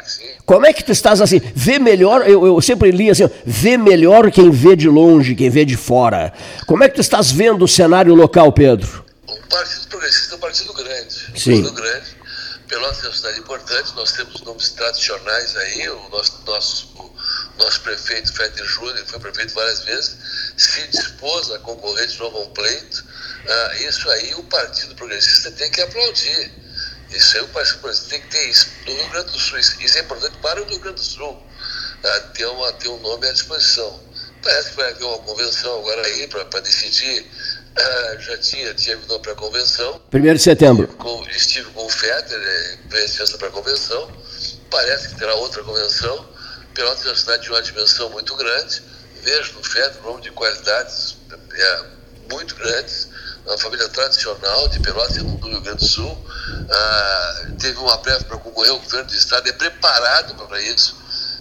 Como 0.51 0.67
é 0.67 0.73
que 0.73 0.83
tu 0.83 0.91
estás 0.91 1.21
assim? 1.21 1.41
Vê 1.55 1.79
melhor, 1.79 2.29
eu, 2.29 2.45
eu 2.45 2.61
sempre 2.61 2.91
li 2.91 3.09
assim, 3.09 3.23
vê 3.47 3.77
melhor 3.79 4.33
quem 4.33 4.51
vê 4.51 4.75
de 4.75 4.89
longe, 4.89 5.37
quem 5.37 5.49
vê 5.49 5.65
de 5.65 5.77
fora. 5.77 6.33
Como 6.67 6.83
é 6.83 6.89
que 6.89 6.97
tu 6.97 7.01
estás 7.01 7.31
vendo 7.31 7.65
o 7.65 7.69
cenário 7.69 8.13
local, 8.17 8.53
Pedro? 8.53 9.05
O 9.29 9.49
Partido 9.49 9.87
Progressista 9.87 10.35
é 10.35 10.37
um 10.37 10.41
partido 10.41 10.73
grande. 10.73 11.15
Sim. 11.37 11.53
Um 11.53 11.63
partido 11.63 11.73
grande. 11.73 12.17
Pelotas 12.67 13.05
é 13.05 13.07
uma 13.07 13.15
cidade 13.15 13.39
importante, 13.39 13.93
nós 13.95 14.11
temos 14.11 14.41
nomes 14.41 14.71
tradicionais 14.71 15.57
aí, 15.57 15.89
o 15.89 16.09
nosso, 16.11 16.43
nosso, 16.45 16.89
o 16.97 17.63
nosso 17.63 17.81
prefeito 17.83 18.33
Feder 18.33 18.65
Júnior, 18.65 19.05
foi 19.07 19.21
prefeito 19.21 19.55
várias 19.55 19.85
vezes, 19.85 20.17
se 20.57 20.85
dispôs 20.89 21.49
a 21.53 21.61
concorrer 21.61 22.09
de 22.09 22.19
novo 22.19 22.39
a 22.39 22.41
um 22.41 22.51
pleito. 22.51 23.05
Ah, 23.49 23.75
isso 23.89 24.11
aí 24.11 24.35
o 24.35 24.43
Partido 24.43 24.97
Progressista 24.97 25.53
tem 25.53 25.71
que 25.71 25.81
aplaudir. 25.81 26.51
Isso 27.13 27.37
aí 27.37 27.43
o 27.43 27.49
Progressista 27.49 28.11
tem 28.11 28.21
que 28.21 28.29
ter 28.29 28.49
isso. 28.49 28.69
No 28.87 28.95
Rio 28.95 29.09
Grande 29.11 29.33
do 29.33 29.39
Sul, 29.39 29.59
isso 29.59 29.99
é 29.99 30.01
importante 30.01 30.37
para 30.39 30.63
o 30.63 30.65
Rio 30.65 30.79
Grande 30.79 31.01
do 31.01 31.05
Sul, 31.05 31.43
ah, 32.05 32.21
ter, 32.35 32.47
uma, 32.47 32.73
ter 32.73 32.89
um 32.89 33.01
nome 33.01 33.27
à 33.29 33.33
disposição. 33.33 34.01
Parece 34.43 34.71
que 34.71 34.77
vai 34.77 34.91
haver 34.91 35.05
uma 35.05 35.19
convenção 35.19 35.79
agora 35.81 36.07
aí 36.07 36.27
para 36.29 36.61
decidir 36.61 37.27
ah, 37.77 38.17
já 38.19 38.37
tinha, 38.39 38.75
tinha 38.75 38.97
vindo 38.97 39.21
para 39.21 39.33
a 39.33 39.35
convenção. 39.35 40.01
Primeiro 40.11 40.39
de 40.39 40.45
setembro. 40.45 40.89
Com, 40.89 41.25
estive 41.29 41.71
com 41.71 41.87
o 41.87 41.91
Feder, 41.91 42.79
presença 42.89 43.39
para 43.39 43.49
a 43.49 43.51
convenção. 43.51 44.11
Parece 44.71 45.09
que 45.09 45.17
terá 45.17 45.35
outra 45.35 45.63
convenção. 45.63 46.29
Pelotas 46.75 47.05
é 47.05 47.09
uma 47.09 47.17
cidade 47.17 47.43
de 47.43 47.51
uma 47.51 47.63
dimensão 47.63 48.09
muito 48.11 48.35
grande. 48.37 48.83
Vejo 49.23 49.53
no 49.55 49.65
Feder 49.65 49.93
um 50.01 50.13
nome 50.13 50.23
de 50.23 50.31
qualidades 50.31 51.17
é, 51.53 51.85
muito 52.31 52.55
grandes. 52.55 53.09
Uma 53.47 53.57
família 53.57 53.89
tradicional 53.89 54.69
de 54.69 54.81
Pelotas 54.81 55.17
do 55.17 55.49
Rio 55.49 55.61
Grande 55.61 55.79
do 55.79 55.87
Sul. 55.87 56.27
Ah, 56.71 57.47
teve 57.59 57.79
uma 57.79 57.97
breve 57.99 58.25
para 58.25 58.37
concorrer 58.37 58.71
ao 58.71 58.79
governo 58.79 59.09
do 59.09 59.15
Estado, 59.15 59.49
é 59.49 59.53
preparado 59.53 60.35
para 60.35 60.61
isso. 60.61 60.95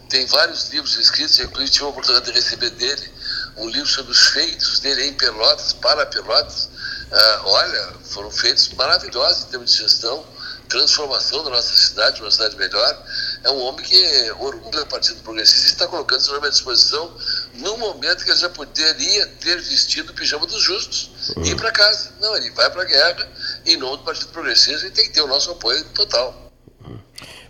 Tem 0.08 0.26
vários 0.26 0.70
livros 0.70 0.98
escritos, 0.98 1.38
inclusive 1.40 1.70
tive 1.70 1.86
a 1.86 1.88
oportunidade 1.90 2.26
de 2.26 2.32
receber 2.32 2.70
dele 2.72 3.14
um 3.58 3.70
livro 3.70 3.88
sobre 3.88 4.12
os 4.12 4.28
feitos 4.28 4.80
dele 4.80 5.08
em 5.08 5.14
Pelotas, 5.14 5.74
para 5.74 6.06
Pelotas. 6.06 6.70
Ah, 7.12 7.42
olha, 7.44 7.94
foram 8.06 8.32
feitos 8.32 8.70
maravilhosos 8.70 9.44
em 9.44 9.48
termos 9.48 9.72
de 9.72 9.78
gestão, 9.80 10.26
transformação 10.70 11.44
da 11.44 11.50
nossa 11.50 11.76
cidade, 11.76 12.22
uma 12.22 12.32
cidade 12.32 12.56
melhor. 12.56 13.06
É 13.44 13.50
um 13.50 13.60
homem 13.60 13.86
que 13.86 14.32
orgulha 14.40 14.80
do 14.80 14.86
Partido 14.88 15.22
Progressista 15.22 15.68
e 15.68 15.72
está 15.74 15.88
colocando 15.88 16.22
seu 16.22 16.34
nome 16.34 16.48
à 16.48 16.50
disposição 16.50 17.14
no 17.56 17.78
momento 17.78 18.24
que 18.24 18.32
ele 18.32 18.40
já 18.40 18.50
poderia 18.50 19.28
ter 19.42 19.62
vestido 19.62 20.12
o 20.12 20.16
pijama 20.16 20.48
dos 20.48 20.62
justos 20.62 21.19
uhum. 21.36 21.44
e 21.44 21.50
ir 21.50 21.56
para 21.56 21.72
casa. 21.72 22.12
Não, 22.20 22.36
ele 22.36 22.50
vai 22.52 22.70
para 22.70 22.82
a 22.82 22.86
guerra 22.86 23.28
em 23.66 23.78
nome 23.78 23.98
do 23.98 24.04
Partido 24.04 24.32
Progressista 24.32 24.88
e 24.88 24.92
tem 24.92 25.06
que 25.06 25.12
ter 25.12 25.22
o 25.22 25.28
nosso 25.28 25.52
apoio 25.52 25.84
total. 25.96 26.50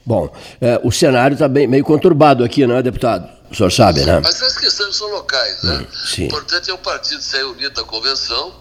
Bom, 0.06 0.36
é, 0.60 0.80
o 0.84 0.92
cenário 0.92 1.36
está 1.36 1.48
meio 1.48 1.84
conturbado 1.84 2.44
aqui, 2.44 2.66
não 2.66 2.76
é, 2.76 2.82
deputado? 2.82 3.30
O 3.52 3.56
senhor 3.56 3.72
sabe, 3.72 4.04
né? 4.06 4.20
Mas 4.20 4.42
as 4.42 4.58
questões 4.58 4.96
são 4.96 5.08
locais, 5.08 5.62
né? 5.64 5.78
Hum, 5.80 5.88
sim. 6.06 6.24
O 6.24 6.26
importante 6.26 6.70
é 6.70 6.74
o 6.74 6.78
partido 6.78 7.22
sair 7.22 7.44
unido 7.44 7.74
da 7.74 7.84
convenção, 7.84 8.56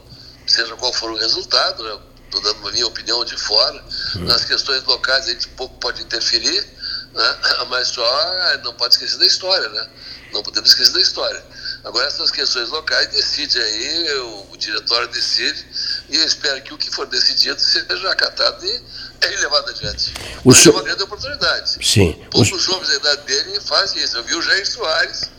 seja 0.47 0.75
qual 0.77 0.93
for 0.93 1.11
o 1.11 1.17
resultado, 1.17 1.83
né? 1.83 1.99
Estou 2.25 2.43
dando 2.43 2.69
a 2.69 2.73
minha 2.73 2.87
opinião 2.87 3.25
de 3.25 3.37
fora. 3.37 3.83
Hum. 4.17 4.25
Nas 4.25 4.45
questões 4.45 4.85
locais 4.85 5.27
a 5.27 5.31
gente 5.31 5.49
pouco 5.49 5.75
pode 5.79 6.03
interferir, 6.03 6.67
né? 7.15 7.37
mas 7.71 7.89
só 7.89 8.05
ah, 8.05 8.61
não 8.65 8.75
pode 8.75 8.95
esquecer 8.95 9.19
da 9.19 9.27
história, 9.27 9.69
né? 9.71 9.89
Não 10.33 10.43
podemos 10.43 10.69
esquecer 10.69 10.93
da 10.93 11.01
história. 11.01 11.43
Agora, 11.85 12.07
essas 12.07 12.31
questões 12.31 12.69
locais 12.69 13.09
decide 13.09 13.59
aí, 13.59 14.19
o, 14.19 14.53
o 14.53 14.57
diretório 14.57 15.09
decide, 15.09 15.65
e 16.09 16.17
eu 16.17 16.25
espero 16.25 16.61
que 16.63 16.75
o 16.75 16.79
que 16.79 16.91
for 16.91 17.07
decidido 17.07 17.61
seja 17.61 18.11
acatado 18.11 18.65
e 18.65 18.85
é 19.21 19.29
levado 19.29 19.71
adiante. 19.71 20.13
O 20.45 20.49
Mas 20.49 20.59
senhor... 20.59 20.75
é 20.75 20.77
uma 20.79 20.85
grande 20.85 21.03
oportunidade. 21.03 21.79
Sim. 21.87 22.27
Poucos 22.31 22.53
o... 22.53 22.59
jovens 22.59 22.89
da 22.89 22.95
idade 22.95 23.23
dele 23.23 23.61
fazem 23.61 24.03
isso. 24.03 24.17
Eu 24.17 24.25
vi 24.25 24.35
o 24.35 24.43
Jair 24.43 24.67
Soares, 24.67 25.31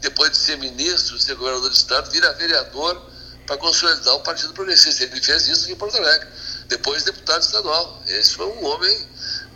depois 0.00 0.30
de 0.32 0.38
ser 0.38 0.56
ministro, 0.58 1.16
de 1.16 1.24
ser 1.24 1.34
governador 1.34 1.70
do 1.70 1.76
Estado, 1.76 2.10
virar 2.10 2.32
vereador 2.32 3.10
para 3.46 3.56
consolidar 3.56 4.14
o 4.14 4.20
Partido 4.20 4.52
Progressista. 4.52 5.04
Ele 5.04 5.20
fez 5.20 5.46
isso 5.48 5.70
em 5.70 5.76
Porto 5.76 5.96
Alegre. 5.96 6.28
Depois 6.68 7.04
deputado 7.04 7.42
estadual. 7.42 8.02
Esse 8.06 8.34
foi 8.34 8.46
um 8.46 8.64
homem 8.64 9.08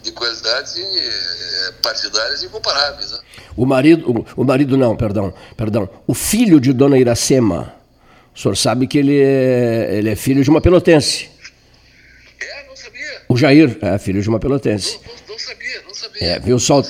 de 0.06 0.12
qualidades 0.12 0.76
eh, 0.76 1.72
partidárias 1.82 2.42
incomparáveis. 2.42 3.10
Né? 3.10 3.18
O 3.56 3.66
marido, 3.66 4.24
o, 4.36 4.42
o 4.42 4.44
marido 4.44 4.76
não, 4.76 4.96
perdão, 4.96 5.34
perdão. 5.56 5.88
O 6.06 6.14
filho 6.14 6.60
de 6.60 6.72
Dona 6.72 6.96
Iracema, 6.96 7.74
o 8.34 8.38
senhor 8.38 8.56
sabe 8.56 8.86
que 8.86 8.98
ele 8.98 9.20
é, 9.20 9.96
ele 9.98 10.10
é 10.10 10.16
filho 10.16 10.44
de 10.44 10.50
uma 10.50 10.60
pelotense. 10.60 11.28
O 13.28 13.36
Jair 13.36 13.76
é 13.82 13.98
filho 13.98 14.22
de 14.22 14.28
uma 14.28 14.38
pelotense. 14.38 15.00
Não, 15.04 15.12
não, 15.12 15.22
não 15.30 15.38
sabia, 15.38 15.82
não 15.82 15.94
sabia. 16.06 16.28
É, 16.28 16.38
viu 16.38 16.58
só. 16.58 16.82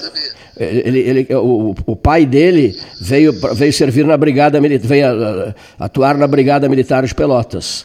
Ele, 0.58 1.00
ele, 1.00 1.34
o, 1.34 1.74
o 1.84 1.96
pai 1.96 2.24
dele 2.24 2.78
veio, 3.00 3.32
veio 3.54 3.72
servir 3.72 4.06
na 4.06 4.16
brigada 4.16 4.58
militar, 4.60 4.88
veio 4.88 5.54
atuar 5.78 6.16
na 6.16 6.26
brigada 6.26 6.68
militar 6.68 7.04
de 7.04 7.14
Pelotas. 7.14 7.84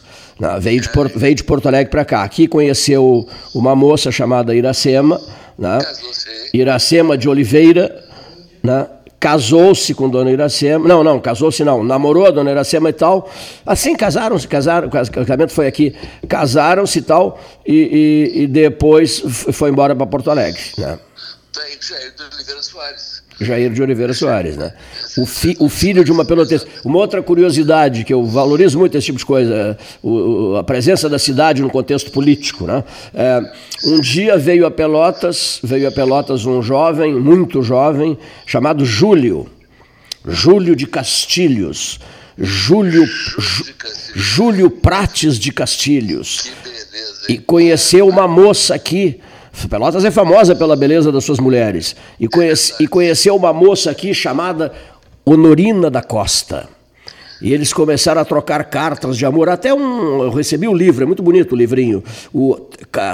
Veio 0.60 0.80
de, 0.80 0.88
Porto, 0.88 1.18
veio 1.18 1.34
de 1.34 1.44
Porto 1.44 1.68
Alegre 1.68 1.90
para 1.90 2.04
cá. 2.04 2.22
Aqui 2.22 2.48
conheceu 2.48 3.28
uma 3.54 3.76
moça 3.76 4.10
chamada 4.10 4.54
Iracema, 4.54 5.20
né? 5.58 5.78
Iracema 6.52 7.16
de 7.16 7.28
Oliveira, 7.28 8.02
né? 8.62 8.86
casou-se 9.22 9.94
com 9.94 10.08
Dona 10.08 10.32
Iracema, 10.32 10.88
não, 10.88 11.04
não, 11.04 11.20
casou-se 11.20 11.62
não, 11.62 11.84
namorou 11.84 12.26
a 12.26 12.32
Dona 12.32 12.50
Iracema 12.50 12.90
e 12.90 12.92
tal, 12.92 13.30
assim 13.64 13.94
casaram-se, 13.94 14.48
casaram, 14.48 14.88
o 14.88 14.90
casamento 14.90 15.52
foi 15.52 15.68
aqui, 15.68 15.94
casaram-se 16.28 16.98
e 16.98 17.02
tal, 17.02 17.38
e, 17.64 18.32
e, 18.34 18.42
e, 18.42 18.46
depois 18.48 19.22
foi 19.52 19.70
embora 19.70 19.94
para 19.94 20.06
Porto 20.08 20.28
Alegre, 20.28 20.60
né? 20.76 20.98
Jair 21.54 22.12
de 22.16 22.22
Oliveira 22.22 22.62
Soares. 22.62 23.22
Jair 23.40 23.70
de 23.72 23.82
Oliveira 23.82 24.14
Soares, 24.14 24.56
né? 24.56 24.72
O, 25.18 25.26
fi, 25.26 25.56
o 25.58 25.68
filho 25.68 26.04
de 26.04 26.10
uma 26.10 26.24
pelotense. 26.24 26.66
Uma 26.84 26.98
outra 26.98 27.22
curiosidade, 27.22 28.04
que 28.04 28.12
eu 28.12 28.24
valorizo 28.24 28.78
muito 28.78 28.96
esse 28.96 29.06
tipo 29.06 29.18
de 29.18 29.26
coisa, 29.26 29.76
o, 30.02 30.56
a 30.56 30.64
presença 30.64 31.08
da 31.08 31.18
cidade 31.18 31.60
no 31.60 31.68
contexto 31.68 32.10
político, 32.10 32.66
né? 32.66 32.82
É, 33.12 33.40
um 33.84 34.00
dia 34.00 34.38
veio 34.38 34.64
a 34.64 34.70
Pelotas, 34.70 35.60
veio 35.62 35.88
a 35.88 35.92
Pelotas 35.92 36.46
um 36.46 36.62
jovem, 36.62 37.14
muito 37.14 37.62
jovem, 37.62 38.18
chamado 38.46 38.84
Júlio, 38.84 39.46
Júlio 40.26 40.74
de 40.74 40.86
Castilhos, 40.86 42.00
Júlio, 42.38 43.04
Júlio 44.14 44.70
Prates 44.70 45.38
de 45.38 45.52
Castilhos, 45.52 46.50
e 47.28 47.38
conheceu 47.38 48.08
uma 48.08 48.26
moça 48.26 48.74
aqui, 48.74 49.20
Pelotas 49.68 50.04
é 50.04 50.10
famosa 50.10 50.54
pela 50.54 50.74
beleza 50.74 51.12
das 51.12 51.24
suas 51.24 51.38
mulheres. 51.38 51.94
E, 52.18 52.26
conhece, 52.26 52.74
e 52.80 52.86
conheceu 52.88 53.36
uma 53.36 53.52
moça 53.52 53.90
aqui 53.90 54.14
chamada 54.14 54.72
Honorina 55.24 55.90
da 55.90 56.02
Costa. 56.02 56.68
E 57.40 57.52
eles 57.52 57.72
começaram 57.72 58.20
a 58.20 58.24
trocar 58.24 58.62
cartas 58.64 59.18
de 59.18 59.26
amor. 59.26 59.48
Até 59.48 59.74
um. 59.74 60.22
Eu 60.22 60.30
recebi 60.30 60.68
o 60.68 60.70
um 60.70 60.76
livro, 60.76 61.02
é 61.02 61.06
muito 61.06 61.24
bonito 61.24 61.52
o 61.52 61.56
livrinho. 61.56 62.02
O, 62.32 62.54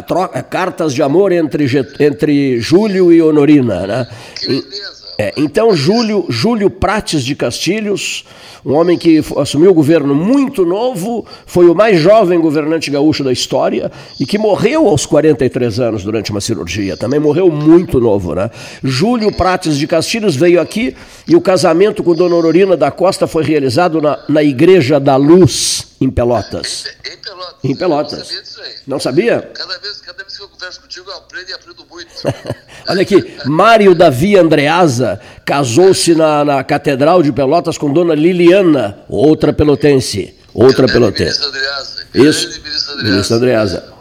troca, 0.07 0.42
cartas 0.42 0.92
de 0.92 1.03
amor 1.03 1.33
entre, 1.33 1.66
entre 1.98 2.61
Júlio 2.61 3.11
e 3.11 3.22
Honorina. 3.22 3.87
Né? 3.87 4.07
Que 4.37 4.46
beleza. 4.48 4.97
É, 5.20 5.33
então, 5.37 5.74
Júlio, 5.74 6.26
Júlio 6.28 6.70
Prates 6.70 7.24
de 7.24 7.35
Castilhos, 7.35 8.24
um 8.64 8.74
homem 8.74 8.96
que 8.96 9.20
assumiu 9.37 9.72
o 9.72 9.74
governo 9.74 10.14
muito 10.14 10.64
novo, 10.64 11.26
foi 11.44 11.68
o 11.68 11.74
mais 11.74 11.98
jovem 11.98 12.38
governante 12.40 12.88
gaúcho 12.88 13.24
da 13.24 13.33
história 13.33 13.90
e 14.20 14.24
que 14.24 14.38
morreu 14.38 14.87
aos 14.87 15.07
43 15.07 15.81
anos 15.81 16.04
durante 16.04 16.31
uma 16.31 16.40
cirurgia. 16.40 16.96
Também 16.96 17.18
morreu 17.18 17.50
muito 17.50 17.98
novo, 17.98 18.33
né? 18.33 18.48
Júlio 18.85 19.33
Prates 19.33 19.76
de 19.76 19.88
Castilhos 19.88 20.37
veio 20.37 20.61
aqui 20.61 20.94
e 21.26 21.35
o 21.35 21.40
casamento 21.40 22.00
com 22.04 22.14
Dona 22.14 22.37
Aurorina 22.37 22.76
da 22.76 22.92
Costa 22.92 23.26
foi 23.26 23.42
realizado 23.42 24.00
na, 24.00 24.22
na 24.28 24.44
Igreja 24.44 25.00
da 25.00 25.16
Luz, 25.16 25.96
em 26.00 26.09
Pelotas. 26.09 26.85
Em 27.64 27.74
Pelotas. 27.76 28.30
Em 28.30 28.34
Pelotas. 28.34 28.78
Não 28.87 28.98
sabia? 28.98 29.34
Não 29.34 29.40
sabia? 29.40 29.50
Cada 29.54 29.78
vez, 29.78 30.00
cada 30.00 30.22
vez 30.22 30.37
que 30.37 30.42
eu 30.42 30.48
converso 30.48 30.80
contigo, 30.80 31.11
eu 31.11 31.16
aprendo 31.16 31.50
e 31.50 31.52
aprendo 31.54 31.87
muito. 31.90 32.11
Olha 32.88 33.02
aqui, 33.02 33.37
Mário 33.46 33.94
Davi 33.94 34.37
Andreasa 34.37 35.20
casou-se 35.44 36.14
na, 36.14 36.44
na 36.44 36.64
Catedral 36.64 37.22
de 37.22 37.32
Pelotas 37.32 37.76
com 37.78 37.92
Dona 37.92 38.14
Liliana, 38.14 38.98
outra 39.08 39.52
pelotense. 39.52 40.34
Outra 40.54 40.87
grande 40.87 40.92
pelotense. 40.92 41.44
Andreasa, 41.44 42.06
Isso, 42.14 42.48
ministro 42.48 42.92
Andreasa. 42.94 43.11
ministro 43.12 43.37
Andreasa. 43.37 43.94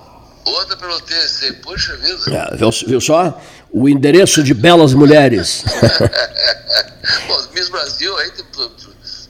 Outra 0.45 0.77
pelotense, 0.77 1.53
poxa 1.62 1.95
vida. 1.97 2.51
É, 2.53 2.55
viu, 2.55 2.69
viu 2.88 3.01
só? 3.01 3.39
O 3.71 3.89
endereço 3.89 4.41
de 4.41 4.53
belas 4.53 4.93
mulheres. 4.93 5.63
Bom, 7.27 7.38
Miss 7.53 7.69
Brasil, 7.69 8.17
aí 8.17 8.31
tem, 8.31 8.45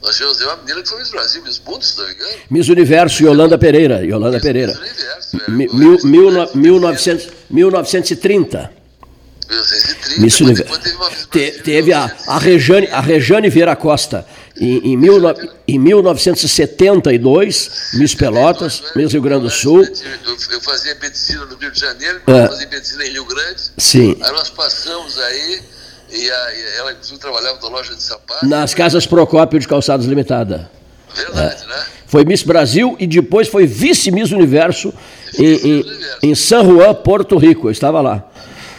nós 0.02 0.16
tivemos 0.16 0.40
uma 0.42 0.56
menina 0.58 0.82
que 0.84 0.90
foi 0.90 1.00
Miss 1.00 1.10
Brasil, 1.10 1.42
Miss 1.44 1.60
Mundo, 1.66 1.84
se 1.84 1.98
não 1.98 2.08
me 2.08 2.14
engano. 2.14 2.32
Miss 2.50 2.70
Universo, 2.70 3.24
Yolanda 3.24 3.58
Pereira. 3.58 4.06
Yolanda 4.06 4.40
Pereira. 4.40 4.74
Miss 4.74 4.82
Universo, 4.82 5.38
é. 5.48 5.52
Mi- 5.52 5.68
Mil, 5.74 5.98
mil, 6.04 6.32
no- 6.32 6.50
1900, 6.56 7.28
1930. 7.50 8.72
1930, 9.50 10.22
Miss 10.22 10.40
Universo. 10.42 10.80
teve 10.80 10.98
Miss 10.98 11.26
Brasil, 11.28 11.64
teve 11.64 11.94
a, 11.94 12.16
a, 12.28 12.38
Rejane, 12.38 12.88
a 12.88 13.00
Rejane 13.02 13.50
Vieira 13.50 13.76
Costa. 13.76 14.26
Em, 14.60 14.94
em, 14.94 14.98
mil, 14.98 15.18
em 15.68 15.78
1972, 15.80 17.92
Miss 17.94 18.16
Pelotas, 18.16 18.84
Miss 18.96 19.12
Rio 19.14 19.22
Grande 19.22 19.44
do 19.44 19.50
Sul. 19.50 19.84
Eu, 19.84 20.62
fazia 20.62 20.96
medicina 20.96 21.46
no 21.46 21.56
Rio 21.58 21.72
de 21.72 21.80
Janeiro, 21.80 22.22
É. 22.28 22.46
eu 22.46 22.50
fazia 22.50 22.68
medicina 22.68 23.06
em 23.06 23.12
Rio 23.12 23.26
Grande. 23.26 23.62
Sim. 23.78 24.18
Aí 24.22 24.32
nós 24.32 24.50
passamos 24.50 25.18
aí, 25.20 25.62
e, 26.12 26.32
a, 26.32 26.54
e 26.54 26.78
ela 26.80 26.92
inclusive 26.92 27.20
trabalhava 27.20 27.60
na 27.62 27.70
loja 27.70 27.96
de 27.96 28.02
sapatos. 28.02 28.50
Nas 28.50 28.74
casas 28.74 29.06
Procópio 29.06 29.60
de 29.60 29.68
Calçados 29.68 30.06
Limitada. 30.06 30.70
Verdade, 31.14 31.66
né? 31.66 31.86
Foi 32.06 32.24
Miss 32.24 32.44
Brasil 32.44 32.96
e 33.00 33.06
depois 33.06 33.48
foi 33.48 33.66
vice-miss 33.66 34.32
Universo 34.32 34.94
em, 35.38 35.56
em, 35.56 35.86
em 36.24 36.36
San 36.36 36.64
Juan, 36.64 36.94
Porto 36.94 37.38
Rico. 37.38 37.68
Eu 37.68 37.72
estava 37.72 38.00
lá. 38.00 38.24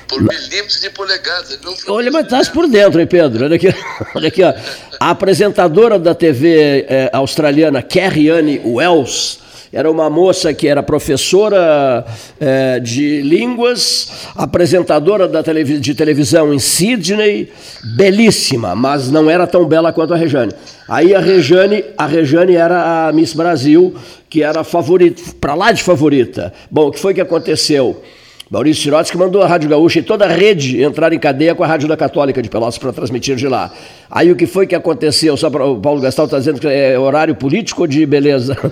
Por 0.08 0.22
milímetros 0.22 0.80
de 0.80 0.88
polegadas. 0.90 1.58
Olha, 1.86 2.10
mas 2.10 2.24
Miss 2.24 2.24
estás 2.24 2.48
por 2.48 2.66
dentro, 2.66 2.98
hein, 2.98 3.06
Pedro? 3.06 3.44
Olha 3.44 3.56
aqui, 3.56 3.68
olha 4.14 4.28
aqui 4.28 4.42
ó. 4.42 4.54
A 4.98 5.10
apresentadora 5.10 5.98
da 5.98 6.14
TV 6.14 6.86
eh, 6.88 7.10
australiana, 7.12 7.82
Carrie 7.82 8.30
Anne 8.30 8.60
Wells, 8.64 9.38
era 9.72 9.90
uma 9.90 10.08
moça 10.08 10.52
que 10.54 10.66
era 10.66 10.82
professora 10.82 12.04
eh, 12.40 12.80
de 12.80 13.20
línguas, 13.22 14.28
apresentadora 14.34 15.28
da 15.28 15.42
televi 15.42 15.78
de 15.78 15.94
televisão 15.94 16.54
em 16.54 16.58
Sydney, 16.58 17.50
belíssima, 17.96 18.74
mas 18.74 19.10
não 19.10 19.28
era 19.28 19.46
tão 19.46 19.66
bela 19.66 19.92
quanto 19.92 20.14
a 20.14 20.16
Rejane. 20.16 20.52
Aí 20.88 21.14
a 21.14 21.20
Rejane, 21.20 21.84
a 21.96 22.06
Rejane 22.06 22.56
era 22.56 23.08
a 23.08 23.12
Miss 23.12 23.34
Brasil, 23.34 23.94
que 24.30 24.42
era 24.42 24.64
favorita, 24.64 25.22
para 25.40 25.54
lá 25.54 25.70
de 25.72 25.82
favorita. 25.82 26.52
Bom, 26.70 26.88
o 26.88 26.90
que 26.90 26.98
foi 26.98 27.12
que 27.12 27.20
aconteceu? 27.20 28.02
Maurício 28.50 28.82
Tirotes 28.82 29.10
que 29.10 29.18
mandou 29.18 29.42
a 29.42 29.46
Rádio 29.46 29.68
Gaúcha 29.68 29.98
e 29.98 30.02
toda 30.02 30.24
a 30.24 30.28
rede 30.28 30.82
entrar 30.82 31.12
em 31.12 31.18
cadeia 31.18 31.54
com 31.54 31.62
a 31.62 31.66
Rádio 31.66 31.86
da 31.86 31.98
Católica 31.98 32.42
de 32.42 32.48
Pelotas 32.48 32.78
para 32.78 32.94
transmitir 32.94 33.36
de 33.36 33.46
lá. 33.46 33.70
Aí 34.10 34.32
o 34.32 34.36
que 34.36 34.46
foi 34.46 34.66
que 34.66 34.74
aconteceu? 34.74 35.36
Só 35.36 35.50
para 35.50 35.66
o 35.66 35.78
Paulo 35.78 36.00
Gastal 36.00 36.24
está 36.24 36.38
dizendo 36.38 36.58
que 36.58 36.66
é 36.66 36.98
horário 36.98 37.34
político 37.34 37.86
de 37.86 38.06
beleza? 38.06 38.56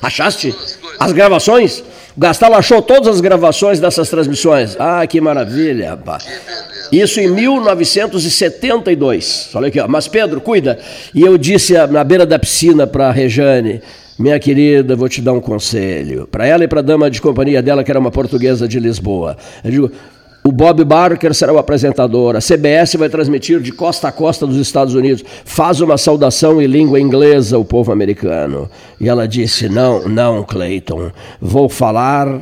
Achaste? 0.00 0.54
As 0.98 1.12
gravações? 1.12 1.84
O 2.16 2.20
Gastal 2.20 2.54
achou 2.54 2.80
todas 2.80 3.08
as 3.08 3.20
gravações 3.20 3.78
dessas 3.78 4.08
transmissões. 4.08 4.74
Ah, 4.78 5.06
que 5.06 5.20
maravilha, 5.20 5.90
rapaz. 5.90 6.26
Isso 6.90 7.20
em 7.20 7.28
1972. 7.28 9.50
Olha 9.52 9.68
aqui, 9.68 9.78
ó. 9.80 9.88
Mas 9.88 10.08
Pedro, 10.08 10.40
cuida. 10.40 10.78
E 11.14 11.20
eu 11.20 11.36
disse 11.36 11.76
ah, 11.76 11.86
na 11.86 12.02
beira 12.04 12.24
da 12.24 12.38
piscina 12.38 12.86
para 12.86 13.08
a 13.08 13.12
Rejane, 13.12 13.82
minha 14.18 14.38
querida, 14.38 14.94
vou 14.94 15.08
te 15.08 15.20
dar 15.20 15.32
um 15.32 15.40
conselho. 15.40 16.26
Para 16.26 16.46
ela 16.46 16.64
e 16.64 16.68
para 16.68 16.80
a 16.80 16.82
dama 16.82 17.10
de 17.10 17.20
companhia 17.20 17.62
dela, 17.62 17.82
que 17.82 17.90
era 17.90 17.98
uma 17.98 18.10
portuguesa 18.10 18.68
de 18.68 18.78
Lisboa. 18.78 19.36
Eu 19.64 19.70
digo, 19.70 19.90
o 20.46 20.52
Bob 20.52 20.84
Barker 20.84 21.32
será 21.34 21.52
o 21.52 21.58
apresentador. 21.58 22.36
A 22.36 22.40
CBS 22.40 22.96
vai 22.96 23.08
transmitir 23.08 23.60
de 23.60 23.72
costa 23.72 24.08
a 24.08 24.12
costa 24.12 24.46
dos 24.46 24.58
Estados 24.58 24.94
Unidos. 24.94 25.24
Faz 25.44 25.80
uma 25.80 25.96
saudação 25.96 26.60
em 26.60 26.66
língua 26.66 27.00
inglesa 27.00 27.56
ao 27.56 27.64
povo 27.64 27.90
americano. 27.90 28.70
E 29.00 29.08
ela 29.08 29.26
disse: 29.26 29.68
Não, 29.68 30.06
não, 30.06 30.44
Clayton. 30.44 31.10
Vou 31.40 31.68
falar 31.68 32.40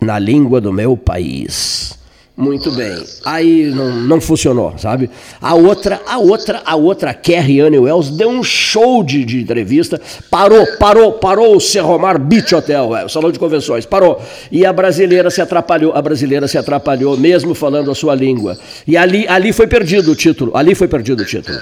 na 0.00 0.18
língua 0.18 0.60
do 0.60 0.72
meu 0.72 0.96
país. 0.96 1.97
Muito 2.40 2.70
bem. 2.70 3.04
Aí 3.24 3.64
não, 3.66 3.90
não 3.96 4.20
funcionou, 4.20 4.78
sabe? 4.78 5.10
A 5.40 5.54
outra, 5.56 6.00
a 6.06 6.18
outra, 6.18 6.62
a 6.64 6.76
outra, 6.76 7.12
Carrie 7.12 7.60
Anne 7.60 7.80
Wells, 7.80 8.12
deu 8.16 8.28
um 8.30 8.44
show 8.44 9.02
de, 9.02 9.24
de 9.24 9.40
entrevista, 9.40 10.00
parou, 10.30 10.64
parou, 10.78 11.14
parou 11.14 11.56
o 11.56 11.60
Serromar 11.60 12.16
Beach 12.16 12.54
Hotel, 12.54 12.96
é, 12.96 13.04
o 13.04 13.08
salão 13.08 13.32
de 13.32 13.40
convenções, 13.40 13.84
parou. 13.84 14.22
E 14.52 14.64
a 14.64 14.72
brasileira 14.72 15.30
se 15.30 15.40
atrapalhou, 15.42 15.92
a 15.96 16.00
brasileira 16.00 16.46
se 16.46 16.56
atrapalhou, 16.56 17.16
mesmo 17.16 17.56
falando 17.56 17.90
a 17.90 17.94
sua 17.94 18.14
língua. 18.14 18.56
E 18.86 18.96
ali, 18.96 19.26
ali 19.26 19.52
foi 19.52 19.66
perdido 19.66 20.12
o 20.12 20.14
título, 20.14 20.56
ali 20.56 20.76
foi 20.76 20.86
perdido 20.86 21.24
o 21.24 21.26
título. 21.26 21.58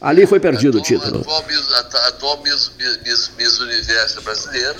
Ali 0.00 0.26
foi 0.26 0.40
perdido 0.40 0.78
o 0.78 0.82
título. 0.82 1.24
Atu- 1.78 1.96
atual 2.08 2.42
Miss, 2.42 3.60
Universo 3.60 4.20
brasileira, 4.22 4.76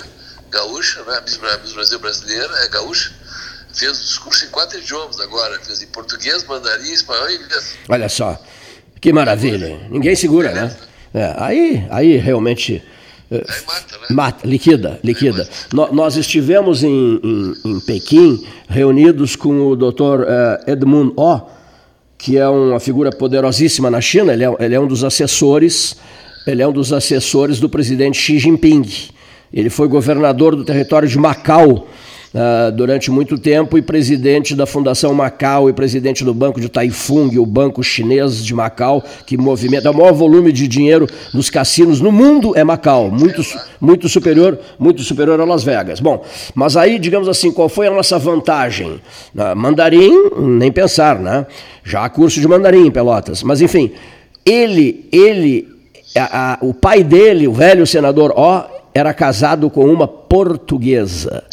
gaúcha, 0.51 1.01
né? 1.07 1.21
Miss 1.23 1.37
Brasil 1.73 1.97
brasileira, 1.99 2.51
é 2.65 2.67
gaúcha. 2.67 3.20
Fez 3.73 3.97
o 3.97 4.01
discurso 4.01 4.45
em 4.45 4.49
quatro 4.49 4.77
idiomas 4.79 5.19
agora. 5.19 5.59
Fez 5.61 5.81
em 5.81 5.87
português, 5.87 6.43
mandarim, 6.45 6.91
espanhol 6.91 7.29
e 7.29 7.35
inglês. 7.35 7.75
Olha 7.89 8.09
só, 8.09 8.39
que 8.99 9.11
maravilha. 9.13 9.79
Ninguém 9.89 10.15
segura, 10.15 10.51
né? 10.53 10.75
É, 11.13 11.33
aí, 11.37 11.85
aí 11.89 12.17
realmente. 12.17 12.81
é, 13.29 13.35
Aí 13.35 13.65
mata, 13.67 13.97
né? 13.97 14.05
Mata, 14.09 14.47
liquida, 14.47 14.99
liquida. 15.03 15.47
No- 15.73 15.91
nós 15.93 16.15
estivemos 16.15 16.83
em, 16.83 17.19
em, 17.23 17.53
em 17.65 17.79
Pequim 17.81 18.45
reunidos 18.69 19.35
com 19.35 19.67
o 19.67 19.75
Dr. 19.75 20.23
eh, 20.27 20.71
Edmund 20.73 21.13
O, 21.17 21.41
que 22.17 22.37
é 22.37 22.47
uma 22.47 22.79
figura 22.79 23.09
poderosíssima 23.11 23.89
na 23.89 23.99
China. 24.01 24.31
Ele 24.33 24.45
é, 24.45 24.55
ele 24.59 24.75
é 24.75 24.79
um 24.79 24.87
dos 24.87 25.03
assessores, 25.03 25.95
ele 26.45 26.61
é 26.61 26.67
um 26.67 26.71
dos 26.73 26.93
assessores 26.93 27.59
do 27.59 27.67
presidente 27.69 28.17
Xi 28.17 28.37
Jinping. 28.39 28.83
Ele 29.53 29.69
foi 29.69 29.87
governador 29.87 30.55
do 30.55 30.63
território 30.63 31.07
de 31.09 31.17
Macau 31.17 31.89
ah, 32.33 32.69
durante 32.69 33.11
muito 33.11 33.37
tempo 33.37 33.77
e 33.77 33.81
presidente 33.81 34.55
da 34.55 34.65
Fundação 34.65 35.13
Macau 35.13 35.69
e 35.69 35.73
presidente 35.73 36.23
do 36.23 36.33
Banco 36.33 36.61
de 36.61 36.69
Taifung, 36.69 37.37
o 37.37 37.45
banco 37.45 37.83
chinês 37.83 38.43
de 38.43 38.53
Macau, 38.53 39.03
que 39.25 39.37
movimenta 39.37 39.91
o 39.91 39.93
maior 39.93 40.13
volume 40.13 40.51
de 40.51 40.67
dinheiro 40.67 41.07
nos 41.33 41.49
cassinos 41.49 41.99
no 41.99 42.11
mundo 42.11 42.55
é 42.55 42.63
Macau, 42.63 43.11
muito, 43.11 43.41
muito 43.79 44.07
superior, 44.07 44.57
muito 44.79 45.03
superior 45.03 45.39
a 45.41 45.45
Las 45.45 45.63
Vegas. 45.63 45.99
Bom, 45.99 46.23
mas 46.55 46.77
aí, 46.77 46.97
digamos 46.99 47.27
assim, 47.27 47.51
qual 47.51 47.67
foi 47.67 47.87
a 47.87 47.91
nossa 47.91 48.17
vantagem? 48.17 49.01
Ah, 49.37 49.53
mandarim, 49.55 50.29
nem 50.37 50.71
pensar, 50.71 51.19
né? 51.19 51.45
Já 51.83 52.07
curso 52.09 52.39
de 52.39 52.47
mandarim 52.47 52.85
em 52.87 52.91
Pelotas, 52.91 53.43
mas 53.43 53.61
enfim, 53.61 53.91
ele, 54.45 55.07
ele, 55.11 55.67
a- 56.15 56.53
a- 56.53 56.57
o 56.61 56.73
pai 56.73 57.03
dele, 57.03 57.47
o 57.47 57.53
velho 57.53 57.85
senador 57.85 58.31
O, 58.37 58.63
era 58.93 59.13
casado 59.13 59.69
com 59.69 59.85
uma 59.85 60.07
portuguesa. 60.07 61.43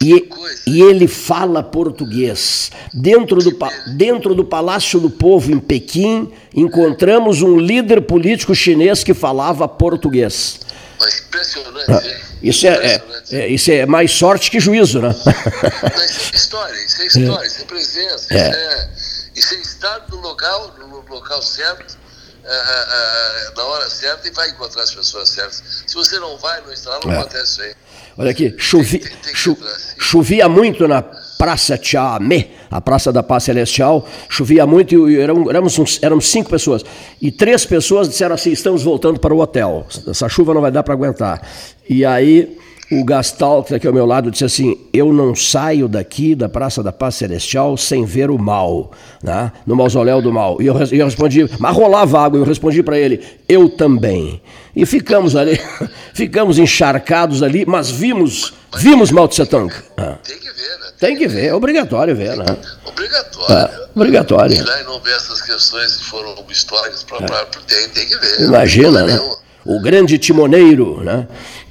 E, 0.00 0.28
e 0.66 0.82
ele 0.82 1.08
fala 1.08 1.62
português. 1.62 2.70
Dentro 2.92 3.38
do, 3.42 3.56
dentro 3.96 4.34
do 4.34 4.44
Palácio 4.44 5.00
do 5.00 5.08
Povo, 5.08 5.50
em 5.50 5.58
Pequim, 5.58 6.30
encontramos 6.54 7.40
um 7.40 7.58
líder 7.58 8.02
político 8.02 8.54
chinês 8.54 9.02
que 9.02 9.14
falava 9.14 9.66
português. 9.66 10.60
Mas 11.00 11.20
impressionante, 11.20 12.08
hein? 12.08 12.16
Isso 12.42 12.66
é, 12.66 12.70
é- 12.70 13.02
é- 13.32 13.48
isso 13.48 13.70
é 13.70 13.86
mais 13.86 14.12
sorte 14.12 14.50
que 14.50 14.60
juízo, 14.60 15.00
né? 15.00 15.10
Isso 15.10 16.30
é 16.32 16.36
história, 16.36 16.84
isso 16.84 17.02
é 17.02 17.06
história, 17.06 17.46
isso 17.46 17.62
é 17.62 17.64
presença, 17.64 18.34
É. 18.34 18.48
Isso, 18.48 18.56
é, 18.58 18.88
isso 19.34 19.54
é 19.54 19.58
estar 19.58 20.04
no 20.10 20.20
local, 20.20 20.74
no 20.78 21.02
local 21.14 21.42
certo, 21.42 21.96
ah, 22.44 22.48
ah, 22.48 22.86
ah, 22.88 23.52
na 23.56 23.64
hora 23.64 23.88
certa 23.90 24.28
e 24.28 24.30
vai 24.30 24.50
encontrar 24.50 24.82
as 24.82 24.94
pessoas 24.94 25.28
certas. 25.30 25.62
Se 25.86 25.94
você 25.94 26.18
não 26.18 26.36
vai, 26.38 26.60
não 26.62 26.72
está 26.72 26.90
lá, 26.90 27.00
não 27.04 27.12
É. 27.12 27.18
acontece 27.18 27.52
isso 27.52 27.62
aí. 27.62 27.74
Olha 28.18 28.30
aqui, 28.30 28.54
chovi, 28.56 29.02
cho, 29.34 29.56
chovia 29.98 30.48
muito 30.48 30.88
na 30.88 31.02
Praça 31.02 31.76
Tiamé, 31.76 32.48
a 32.70 32.80
Praça 32.80 33.12
da 33.12 33.22
Paz 33.22 33.44
Celestial, 33.44 34.08
chovia 34.28 34.66
muito 34.66 35.08
e 35.08 35.20
éramos, 35.20 35.78
uns, 35.78 36.02
éramos 36.02 36.28
cinco 36.28 36.48
pessoas. 36.48 36.82
E 37.20 37.30
três 37.30 37.66
pessoas 37.66 38.08
disseram 38.08 38.34
assim: 38.34 38.50
estamos 38.50 38.82
voltando 38.82 39.20
para 39.20 39.34
o 39.34 39.38
hotel, 39.38 39.86
essa 40.08 40.28
chuva 40.28 40.54
não 40.54 40.62
vai 40.62 40.70
dar 40.70 40.82
para 40.82 40.94
aguentar. 40.94 41.46
E 41.88 42.04
aí 42.04 42.56
o 42.90 43.04
Gastal, 43.04 43.62
que 43.62 43.68
está 43.68 43.76
aqui 43.76 43.86
ao 43.86 43.92
meu 43.92 44.06
lado, 44.06 44.30
disse 44.30 44.44
assim: 44.44 44.78
Eu 44.92 45.12
não 45.12 45.34
saio 45.34 45.88
daqui 45.88 46.34
da 46.34 46.48
Praça 46.48 46.82
da 46.82 46.92
Paz 46.92 47.16
Celestial 47.16 47.76
sem 47.76 48.04
ver 48.04 48.30
o 48.30 48.38
mal, 48.38 48.92
né? 49.22 49.50
no 49.66 49.74
mausoléu 49.74 50.22
do 50.22 50.32
mal. 50.32 50.60
E 50.62 50.66
eu, 50.66 50.74
eu 50.74 51.04
respondi, 51.04 51.48
mas 51.58 51.74
rolava 51.74 52.20
água, 52.20 52.38
eu 52.38 52.44
respondi 52.44 52.82
para 52.82 52.98
ele: 52.98 53.22
Eu 53.48 53.68
também. 53.68 54.40
E 54.74 54.86
ficamos 54.86 55.34
ali, 55.34 55.60
ficamos 56.14 56.58
encharcados 56.58 57.42
ali, 57.42 57.66
mas 57.66 57.90
vimos, 57.90 58.52
vimos 58.76 59.10
Mao 59.10 59.26
Tse 59.26 59.46
Tung. 59.46 59.72
Ah. 59.96 60.16
Tem 60.22 60.38
que 60.38 60.52
ver, 60.52 60.78
né? 60.78 60.86
Tem 60.98 61.16
que 61.16 61.28
ver, 61.28 61.46
é 61.46 61.54
obrigatório 61.54 62.14
ver, 62.14 62.36
né? 62.36 62.44
Obrigatório. 62.84 63.56
É, 63.56 63.88
obrigatório. 63.96 64.56
E 64.56 64.84
não 64.84 65.00
ver 65.00 65.16
essas 65.16 65.42
questões 65.42 65.96
que 65.96 66.04
foram 66.04 66.36
históricas, 66.48 67.02
pra, 67.02 67.18
é. 67.18 67.22
pra, 67.22 67.44
tem, 67.66 67.88
tem 67.88 68.06
que 68.06 68.16
ver. 68.16 68.42
Imagina, 68.42 69.04
né? 69.04 69.20
O 69.66 69.80
grande 69.80 70.18
timoneiro, 70.18 71.02
né? 71.02 71.26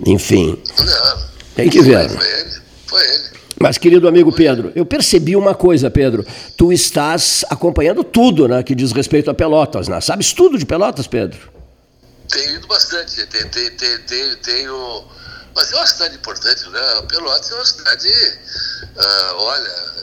Enfim. 0.06 0.62
Não, 0.78 1.28
tem 1.56 1.70
que 1.70 1.82
ver. 1.82 2.10
Foi 2.10 2.28
ele, 2.28 2.52
foi 2.88 3.04
ele. 3.04 3.24
Mas, 3.60 3.78
querido 3.78 4.08
amigo 4.08 4.32
Pedro, 4.32 4.72
eu 4.76 4.86
percebi 4.86 5.36
uma 5.36 5.56
coisa, 5.56 5.90
Pedro. 5.90 6.26
Tu 6.58 6.74
estás 6.74 7.46
acompanhando 7.50 8.04
tudo 8.04 8.48
né, 8.48 8.62
que 8.62 8.76
diz 8.76 8.92
respeito 8.92 9.30
a 9.32 9.34
Pelotas, 9.34 9.88
né? 9.88 10.02
Sabes 10.02 10.34
tudo 10.34 10.58
de 10.58 10.66
Pelotas, 10.66 11.08
Pedro? 11.08 11.40
Tenho 12.30 12.56
ido 12.56 12.68
bastante. 12.68 13.26
Tenho, 13.28 13.50
tenho, 13.50 13.72
tenho, 13.78 14.38
tenho, 14.38 15.04
Mas 15.56 15.72
é 15.72 15.76
uma 15.76 15.88
cidade 15.88 16.16
importante, 16.16 16.70
né? 16.70 17.02
Pelotas 17.08 17.52
é 17.52 17.56
uma 17.56 17.66
cidade, 17.66 18.10
uh, 18.10 19.36
olha, 19.38 19.96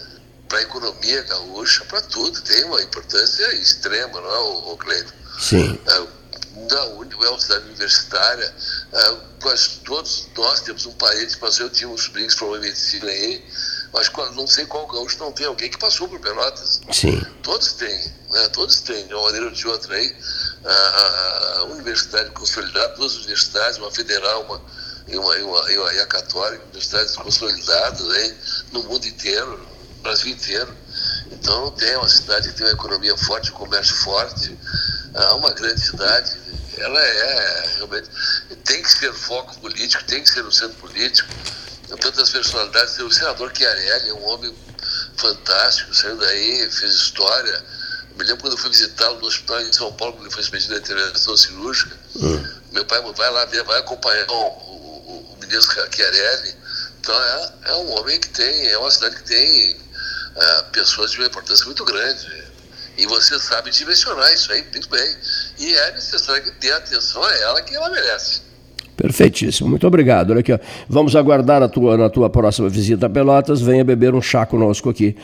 para 0.48 0.58
a 0.58 0.62
economia 0.62 1.22
gaúcha, 1.22 1.84
para 1.86 2.00
tudo, 2.02 2.40
tem 2.42 2.64
uma 2.64 2.82
importância 2.82 3.54
extrema, 3.54 4.20
não 4.20 4.34
é, 4.34 4.38
o, 4.38 4.72
o 4.72 4.76
Cleiton? 4.76 5.12
Sim. 5.38 5.78
Uh, 5.86 6.21
da 6.66 6.84
Uni, 6.86 7.12
é 7.12 7.28
uma 7.28 7.40
cidade 7.40 7.64
universitária, 7.66 8.54
uh, 8.92 9.18
quase 9.40 9.80
todos 9.80 10.28
nós 10.36 10.60
temos 10.60 10.86
um 10.86 10.92
parente, 10.92 11.36
mas 11.40 11.58
eu 11.58 11.68
tinha 11.70 11.88
uns 11.88 12.04
sobrinhos 12.04 12.34
para 12.34 12.58
medicina 12.58 13.06
aí, 13.06 13.44
mas 13.92 14.10
não 14.34 14.46
sei 14.46 14.64
qual 14.66 14.86
gaúcho 14.86 15.18
não 15.18 15.32
tem 15.32 15.46
alguém 15.46 15.70
que 15.70 15.78
passou 15.78 16.08
por 16.08 16.18
Pelotas. 16.18 16.80
Sim. 16.90 17.20
Todos 17.42 17.72
têm, 17.74 18.12
né? 18.30 18.48
todos 18.48 18.80
têm, 18.80 19.06
de 19.06 19.12
uma 19.12 19.24
maneira 19.24 19.46
ou 19.46 19.52
de 19.52 19.68
outra 19.68 19.94
aí. 19.94 20.16
A, 20.64 21.58
a 21.58 21.64
universidade 21.64 22.30
consolidada, 22.30 22.94
duas 22.94 23.16
universidades, 23.16 23.78
uma 23.78 23.90
federal 23.90 24.44
uma, 24.44 24.62
e, 25.08 25.16
uma, 25.18 25.36
e, 25.36 25.42
uma, 25.42 25.72
e, 25.72 25.78
uma, 25.78 25.94
e 25.94 26.00
a 26.00 26.06
católica, 26.06 26.62
universidades 26.64 27.16
consolidadas 27.16 28.08
aí, 28.10 28.34
no 28.72 28.82
mundo 28.84 29.06
inteiro, 29.06 29.58
no 29.96 30.02
Brasil 30.02 30.32
inteiro. 30.32 30.74
Então 31.30 31.70
tem 31.72 31.96
uma 31.96 32.08
cidade 32.08 32.48
que 32.48 32.54
tem 32.54 32.66
uma 32.66 32.72
economia 32.72 33.16
forte, 33.18 33.50
um 33.50 33.54
comércio 33.54 33.96
forte, 33.96 34.56
uma 35.34 35.50
grande 35.52 35.80
cidade, 35.80 36.36
ela 36.78 37.00
é 37.00 37.66
realmente. 37.76 38.08
Tem 38.64 38.82
que 38.82 38.90
ser 38.90 39.12
foco 39.12 39.58
político, 39.60 40.04
tem 40.04 40.22
que 40.22 40.30
ser 40.30 40.44
um 40.44 40.50
centro 40.50 40.76
político. 40.78 41.28
Tantas 42.00 42.30
personalidades. 42.30 42.98
O 42.98 43.10
senador 43.10 43.52
Chiarelli 43.54 44.08
é 44.08 44.14
um 44.14 44.24
homem 44.24 44.54
fantástico, 45.16 45.94
saiu 45.94 46.16
daí, 46.16 46.70
fez 46.70 46.94
história. 46.94 47.64
Eu 48.10 48.16
me 48.16 48.24
lembro 48.24 48.42
quando 48.42 48.52
eu 48.54 48.58
fui 48.58 48.70
visitá-lo 48.70 49.20
no 49.20 49.26
hospital 49.26 49.60
em 49.60 49.72
São 49.72 49.92
Paulo, 49.92 50.14
quando 50.14 50.24
ele 50.26 50.32
foi 50.32 50.42
expedido 50.42 50.74
a 50.74 50.78
intervenção 50.78 51.36
cirúrgica. 51.36 51.96
Uhum. 52.16 52.48
Meu 52.72 52.84
pai 52.86 53.02
vai 53.14 53.30
lá 53.30 53.44
ver, 53.44 53.62
vai 53.64 53.78
acompanhar 53.80 54.30
o, 54.30 54.34
o, 54.34 55.34
o 55.34 55.38
ministro 55.40 55.74
Chiarelli. 55.94 56.56
Então 57.00 57.14
é, 57.14 57.52
é 57.66 57.74
um 57.74 57.90
homem 57.98 58.18
que 58.18 58.28
tem, 58.30 58.68
é 58.68 58.78
uma 58.78 58.90
cidade 58.90 59.16
que 59.16 59.24
tem 59.24 59.80
é, 60.36 60.62
pessoas 60.72 61.10
de 61.10 61.18
uma 61.18 61.26
importância 61.26 61.66
muito 61.66 61.84
grande. 61.84 62.51
E 62.96 63.06
você 63.06 63.38
sabe 63.38 63.70
direcionar 63.70 64.32
isso 64.32 64.52
aí 64.52 64.62
muito 64.72 64.88
bem. 64.88 65.16
E 65.58 65.74
é 65.74 65.92
necessário 65.92 66.42
que 66.42 66.50
dê 66.52 66.72
atenção 66.72 67.22
a 67.22 67.34
ela 67.36 67.62
que 67.62 67.74
ela 67.74 67.90
merece. 67.90 68.52
Perfeitíssimo, 68.96 69.68
muito 69.68 69.86
obrigado. 69.86 70.30
Olha 70.30 70.40
aqui, 70.40 70.52
ó. 70.52 70.58
vamos 70.88 71.16
aguardar 71.16 71.62
a 71.62 71.68
tua, 71.68 71.96
na 71.96 72.10
tua 72.10 72.28
próxima 72.28 72.68
visita 72.68 73.06
a 73.06 73.10
Pelotas. 73.10 73.60
Venha 73.60 73.84
beber 73.84 74.14
um 74.14 74.20
chá 74.20 74.44
conosco 74.44 74.90
aqui, 74.90 75.16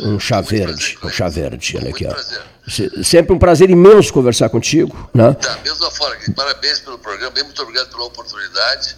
um 0.00 0.18
chá 0.18 0.36
muito 0.36 0.50
verde, 0.50 0.96
prazer, 1.00 1.04
um 1.04 1.10
chá 1.10 1.28
verde. 1.28 1.76
Olha 1.76 1.90
aqui, 1.90 2.06
ó. 2.06 3.02
Sempre 3.02 3.34
um 3.34 3.38
prazer 3.38 3.68
imenso 3.68 4.12
conversar 4.12 4.48
contigo. 4.48 5.10
Né? 5.12 5.36
Da 5.40 5.56
mesma 5.58 5.90
forma, 5.90 6.16
parabéns 6.34 6.80
pelo 6.80 6.98
programa, 6.98 7.32
muito 7.44 7.62
obrigado 7.62 7.90
pela 7.90 8.04
oportunidade. 8.04 8.96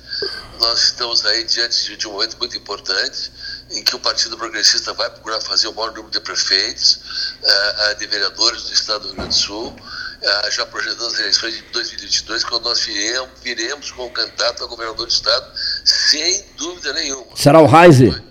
Nós 0.60 0.82
estamos 0.84 1.24
aí 1.24 1.44
diante 1.44 1.96
de 1.96 2.06
um 2.06 2.12
momento 2.12 2.36
muito 2.38 2.56
importante 2.56 3.32
em 3.78 3.82
que 3.84 3.94
o 3.94 3.98
Partido 4.00 4.36
Progressista 4.36 4.92
vai 4.92 5.08
procurar 5.08 5.40
fazer 5.40 5.68
o 5.68 5.74
maior 5.74 5.92
número 5.92 6.10
de 6.10 6.20
prefeitos, 6.20 7.00
uh, 7.42 7.94
de 7.96 8.06
vereadores 8.06 8.64
do 8.64 8.72
Estado 8.72 9.00
do 9.02 9.06
Rio 9.08 9.16
Grande 9.16 9.30
do 9.30 9.40
Sul, 9.40 9.68
uh, 9.68 10.50
já 10.50 10.66
projetando 10.66 11.06
as 11.06 11.18
eleições 11.18 11.54
de 11.54 11.62
2022, 11.62 12.44
quando 12.44 12.64
nós 12.64 12.80
viremos, 12.80 13.30
viremos 13.42 13.90
com 13.92 14.06
o 14.06 14.10
candidato 14.10 14.64
a 14.64 14.66
governador 14.66 15.06
do 15.06 15.12
Estado, 15.12 15.46
sem 15.84 16.44
dúvida 16.56 16.92
nenhuma. 16.92 17.36
Será 17.36 17.60
o 17.60 17.66
Reise? 17.66 18.22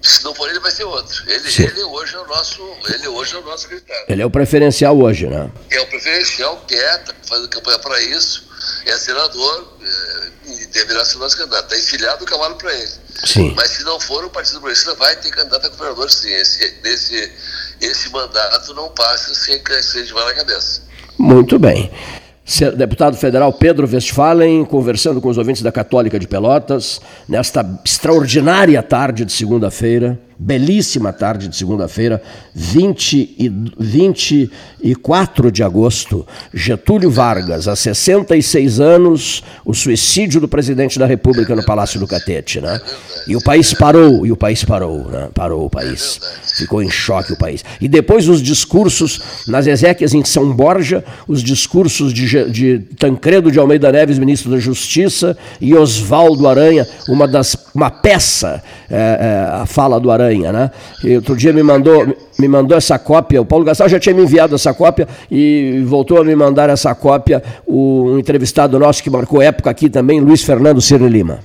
Se 0.00 0.24
não 0.24 0.34
for 0.34 0.48
ele, 0.48 0.60
vai 0.60 0.70
ser 0.70 0.84
outro. 0.84 1.28
Ele, 1.28 1.46
ele 1.62 1.82
hoje 1.82 2.14
é 2.14 2.20
o 2.20 2.26
nosso, 2.26 2.62
ele 2.88 3.08
hoje 3.08 3.34
é 3.34 3.38
o 3.38 3.42
nosso 3.42 3.68
candidato. 3.68 4.04
Ele 4.08 4.22
é 4.22 4.26
o 4.26 4.30
preferencial 4.30 4.98
hoje, 4.98 5.26
né? 5.26 5.50
É 5.70 5.80
o 5.80 5.86
preferencial, 5.88 6.64
que 6.66 6.74
é, 6.74 6.98
tá 6.98 7.12
fazendo 7.28 7.48
campanha 7.50 7.78
para 7.80 8.00
isso, 8.00 8.49
é 8.86 8.96
senador 8.96 9.78
é, 9.82 10.52
e 10.52 10.66
deverá 10.66 11.04
ser 11.04 11.18
nosso 11.18 11.36
candidato. 11.36 11.64
Está 11.64 11.78
enfilhado 11.78 12.24
o 12.24 12.26
cavalo 12.26 12.56
para 12.56 12.72
ele. 12.74 12.92
Sim. 13.24 13.52
Mas 13.56 13.70
se 13.70 13.84
não 13.84 14.00
for, 14.00 14.24
o 14.24 14.30
Partido 14.30 14.60
Progressista 14.60 14.94
vai 14.94 15.16
ter 15.16 15.30
candidato 15.30 15.66
a 15.66 15.68
governador 15.68 16.10
sim. 16.10 16.30
Esse, 16.32 16.74
esse, 16.84 17.32
esse 17.80 18.08
mandato 18.10 18.74
não 18.74 18.88
passa 18.90 19.34
sem 19.34 19.58
crescer 19.62 20.04
de 20.04 20.14
na 20.14 20.34
cabeça. 20.34 20.82
Muito 21.18 21.58
bem. 21.58 21.90
Deputado 22.76 23.16
federal 23.16 23.52
Pedro 23.52 23.88
Westphalen, 23.88 24.64
conversando 24.64 25.20
com 25.20 25.28
os 25.28 25.38
ouvintes 25.38 25.62
da 25.62 25.70
Católica 25.70 26.18
de 26.18 26.26
Pelotas, 26.26 27.00
nesta 27.28 27.64
extraordinária 27.84 28.82
tarde 28.82 29.24
de 29.24 29.32
segunda-feira 29.32 30.18
belíssima 30.40 31.12
tarde 31.12 31.48
de 31.48 31.56
segunda-feira, 31.56 32.22
20 32.54 33.36
e 33.38 33.52
24 33.78 35.52
de 35.52 35.62
agosto, 35.62 36.26
Getúlio 36.52 37.10
Vargas, 37.10 37.68
há 37.68 37.76
66 37.76 38.80
anos, 38.80 39.42
o 39.66 39.74
suicídio 39.74 40.40
do 40.40 40.48
presidente 40.48 40.98
da 40.98 41.04
República 41.04 41.54
no 41.54 41.62
Palácio 41.62 42.00
do 42.00 42.06
Catete, 42.06 42.58
né? 42.58 42.80
E 43.28 43.36
o 43.36 43.42
país 43.42 43.74
parou, 43.74 44.24
e 44.24 44.32
o 44.32 44.36
país 44.36 44.64
parou, 44.64 45.10
né? 45.10 45.28
Parou 45.34 45.66
o 45.66 45.70
país. 45.70 46.18
Ficou 46.56 46.82
em 46.82 46.90
choque 46.90 47.34
o 47.34 47.36
país. 47.36 47.62
E 47.78 47.86
depois 47.86 48.26
os 48.26 48.40
discursos 48.40 49.20
nas 49.46 49.66
Ezequias 49.66 50.14
em 50.14 50.24
São 50.24 50.50
Borja, 50.54 51.04
os 51.28 51.42
discursos 51.42 52.14
de, 52.14 52.50
de 52.50 52.78
Tancredo 52.98 53.52
de 53.52 53.58
Almeida 53.58 53.92
Neves, 53.92 54.18
ministro 54.18 54.50
da 54.50 54.58
Justiça, 54.58 55.36
e 55.60 55.74
Oswaldo 55.74 56.48
Aranha, 56.48 56.88
uma 57.06 57.28
das 57.28 57.54
uma 57.74 57.90
peça, 57.90 58.62
é, 58.90 58.96
é, 58.96 59.60
a 59.62 59.66
fala 59.66 60.00
do 60.00 60.10
Aranha 60.10 60.29
Aranha, 60.30 60.52
né? 60.52 60.70
E 61.02 61.16
outro 61.16 61.36
dia 61.36 61.52
me 61.52 61.62
mandou, 61.62 62.06
me 62.38 62.48
mandou 62.48 62.76
essa 62.76 62.98
cópia, 62.98 63.42
o 63.42 63.44
Paulo 63.44 63.64
Gastal 63.64 63.88
já 63.88 63.98
tinha 63.98 64.14
me 64.14 64.22
enviado 64.22 64.54
essa 64.54 64.72
cópia 64.72 65.08
e 65.30 65.82
voltou 65.86 66.18
a 66.20 66.24
me 66.24 66.34
mandar 66.34 66.70
essa 66.70 66.94
cópia 66.94 67.42
o 67.66 68.12
um 68.12 68.18
entrevistado 68.18 68.78
nosso 68.78 69.02
que 69.02 69.10
marcou 69.10 69.42
época 69.42 69.68
aqui 69.68 69.90
também, 69.90 70.20
Luiz 70.20 70.42
Fernando 70.42 70.80
Ciro 70.80 71.06
Lima. 71.06 71.40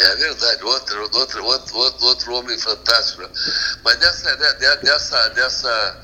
É 0.00 0.16
verdade, 0.16 0.64
outro, 0.64 1.02
outro, 1.02 1.44
outro, 1.44 1.76
outro, 1.76 2.06
outro 2.06 2.34
homem 2.34 2.58
fantástico. 2.58 3.22
Né? 3.22 3.28
Mas 3.84 3.96
dessa, 3.98 4.34
dessa, 4.82 5.28
dessa, 5.28 5.96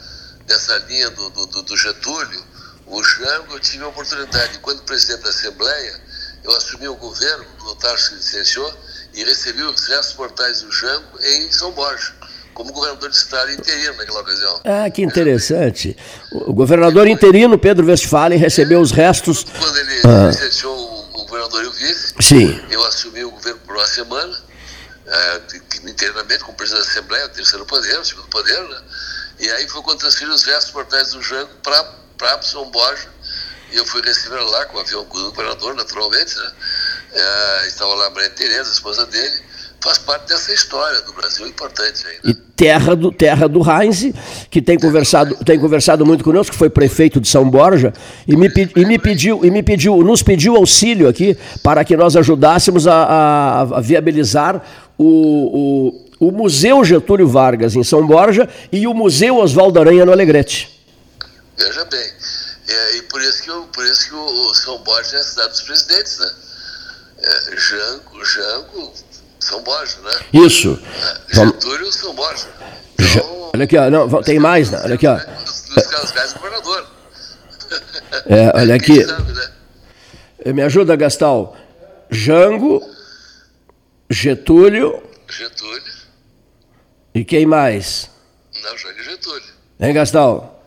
dessa 0.46 0.78
linha 0.88 1.10
do, 1.10 1.30
do, 1.30 1.62
do 1.62 1.76
Getúlio, 1.76 2.44
o 2.86 3.02
Jango, 3.02 3.54
eu 3.54 3.60
tive 3.60 3.84
a 3.84 3.88
oportunidade, 3.88 4.58
quando 4.60 4.82
presidente 4.82 5.22
da 5.22 5.30
Assembleia, 5.30 6.00
eu 6.44 6.52
assumi 6.52 6.86
o 6.86 6.94
governo, 6.94 7.44
o 7.64 7.74
Tarso 7.76 8.14
licenciou, 8.14 8.72
e 9.16 9.24
recebi 9.24 9.62
os 9.62 9.86
restos 9.88 10.14
mortais 10.16 10.60
do 10.60 10.70
Jango 10.70 11.18
em 11.22 11.50
São 11.50 11.72
Borja, 11.72 12.12
como 12.52 12.70
governador 12.72 13.08
de 13.08 13.16
estado 13.16 13.50
interino 13.50 13.96
naquela 13.96 14.20
ocasião. 14.20 14.60
Ah, 14.64 14.90
que 14.90 15.02
interessante. 15.02 15.96
O 16.30 16.52
governador 16.52 17.08
interino, 17.08 17.58
Pedro 17.58 17.86
Westphalen, 17.86 18.38
recebeu 18.38 18.80
os 18.80 18.92
restos... 18.92 19.44
Quando 19.44 19.76
ele 19.78 20.00
ah. 20.04 20.28
licenciou 20.28 21.10
o 21.14 21.24
governador 21.24 21.64
e 21.64 21.66
o 21.66 21.72
vice, 21.72 22.14
Sim. 22.20 22.62
eu 22.70 22.84
assumi 22.84 23.24
o 23.24 23.30
governo 23.30 23.60
por 23.60 23.74
uma 23.74 23.86
semana, 23.86 24.36
é, 25.06 25.40
internamente 25.88 26.44
como 26.44 26.56
presidente 26.56 26.84
da 26.84 26.90
Assembleia, 26.90 27.28
terceiro 27.30 27.64
poder, 27.64 28.04
segundo 28.04 28.28
poder, 28.28 28.60
né? 28.68 28.82
E 29.38 29.50
aí 29.50 29.68
foi 29.68 29.82
quando 29.82 29.98
transferi 29.98 30.30
os 30.30 30.44
restos 30.44 30.72
mortais 30.72 31.12
do 31.12 31.22
Jango 31.22 31.50
para 31.62 32.42
São 32.42 32.70
Borja, 32.70 33.08
e 33.72 33.76
eu 33.76 33.84
fui 33.84 34.02
receber 34.02 34.40
lá 34.40 34.66
com 34.66 34.78
o 34.78 34.80
avião 34.80 35.04
do 35.04 35.08
governador, 35.08 35.74
naturalmente, 35.74 36.36
né? 36.36 36.52
É, 37.18 37.68
estava 37.68 37.94
lá 37.94 38.08
a 38.08 38.10
Maria 38.10 38.28
Tereza, 38.30 38.68
a 38.68 38.72
esposa 38.72 39.06
dele, 39.06 39.42
faz 39.80 39.96
parte 39.98 40.28
dessa 40.28 40.52
história 40.52 41.00
do 41.02 41.14
Brasil 41.14 41.46
importante 41.46 42.06
ainda. 42.06 42.28
E 42.28 42.34
terra 42.34 42.94
do, 42.94 43.10
terra 43.10 43.48
do 43.48 43.60
Heinz, 43.60 44.12
que 44.50 44.60
tem 44.60 44.78
conversado, 44.78 45.34
tem 45.44 45.58
conversado 45.58 46.04
muito 46.04 46.22
conosco, 46.22 46.52
que 46.52 46.58
foi 46.58 46.68
prefeito 46.68 47.18
de 47.20 47.28
São 47.28 47.48
Borja, 47.48 47.94
e 48.26 48.36
me, 48.36 48.50
e 48.76 48.84
me 48.84 48.98
pediu, 48.98 49.44
e 49.44 49.50
me 49.50 49.62
pediu, 49.62 49.96
nos 50.02 50.22
pediu 50.22 50.56
auxílio 50.56 51.08
aqui 51.08 51.38
para 51.62 51.84
que 51.84 51.96
nós 51.96 52.16
ajudássemos 52.16 52.86
a, 52.86 52.94
a, 52.94 53.60
a 53.60 53.80
viabilizar 53.80 54.62
o, 54.98 55.94
o, 56.18 56.28
o, 56.28 56.32
Museu 56.32 56.84
Getúlio 56.84 57.28
Vargas 57.28 57.76
em 57.76 57.84
São 57.84 58.06
Borja 58.06 58.48
e 58.70 58.86
o 58.86 58.92
Museu 58.92 59.36
Oswaldo 59.36 59.80
Aranha 59.80 60.04
no 60.04 60.12
Alegrete. 60.12 60.84
Veja 61.56 61.84
bem, 61.86 62.10
é, 62.68 62.96
e 62.96 63.02
por 63.02 63.22
isso 63.22 63.42
que, 63.42 63.50
por 63.72 63.84
isso 63.86 64.08
que 64.08 64.14
o, 64.14 64.54
São 64.54 64.78
Borja 64.78 65.16
é 65.16 65.20
a 65.20 65.24
cidade 65.24 65.48
dos 65.50 65.62
presidentes, 65.62 66.18
né? 66.18 66.30
É, 67.18 67.56
Jango, 67.56 68.24
Jango 68.24 68.92
são 69.40 69.62
Borja, 69.62 69.98
né? 70.00 70.20
Isso. 70.32 70.78
É, 71.30 71.34
Getúlio 71.34 71.92
São 71.92 72.14
Borja. 72.14 72.48
Então, 72.98 73.50
olha 73.54 73.64
aqui, 73.64 73.76
ó, 73.76 73.90
não, 73.90 74.22
tem 74.22 74.38
mais, 74.38 74.70
né? 74.70 74.80
olha 74.84 74.94
aqui, 74.94 75.06
ó. 75.06 75.14
Luiz 75.14 75.86
Carlos 75.86 76.10
Reis 76.10 76.32
governador. 76.32 76.86
É, 78.28 78.50
olha 78.54 78.74
aqui. 78.74 79.04
Sabe, 79.04 79.32
né? 79.32 79.50
Eh, 80.44 80.52
me 80.52 80.62
ajuda, 80.62 80.96
Gastal. 80.96 81.56
Jango, 82.10 82.82
Getúlio. 84.08 85.02
Getúlio. 85.28 85.82
E 87.14 87.24
quem 87.24 87.46
mais? 87.46 88.10
Não, 88.62 88.78
Jango 88.78 89.00
e 89.00 89.04
Getúlio. 89.04 89.42
Hein, 89.80 89.92
Gastal? 89.92 90.64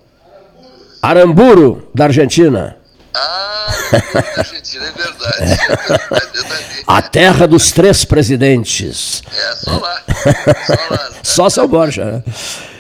Aramburo, 1.02 1.90
da 1.96 2.06
Argentina. 2.06 2.78
Ah, 3.13 3.67
da 4.13 4.41
Argentina, 4.41 4.86
é 4.88 4.91
verdade. 4.91 6.84
A 6.86 7.02
terra 7.02 7.48
dos 7.48 7.72
três 7.72 8.06
presidentes. 8.06 9.24
É, 9.32 9.56
só 9.56 9.78
lá. 9.78 10.04
Só, 10.65 10.74
lá, 10.74 11.10
né? 11.10 11.15
só 11.24 11.50
São 11.50 11.67
Borja. 11.67 12.06
Né? 12.06 12.24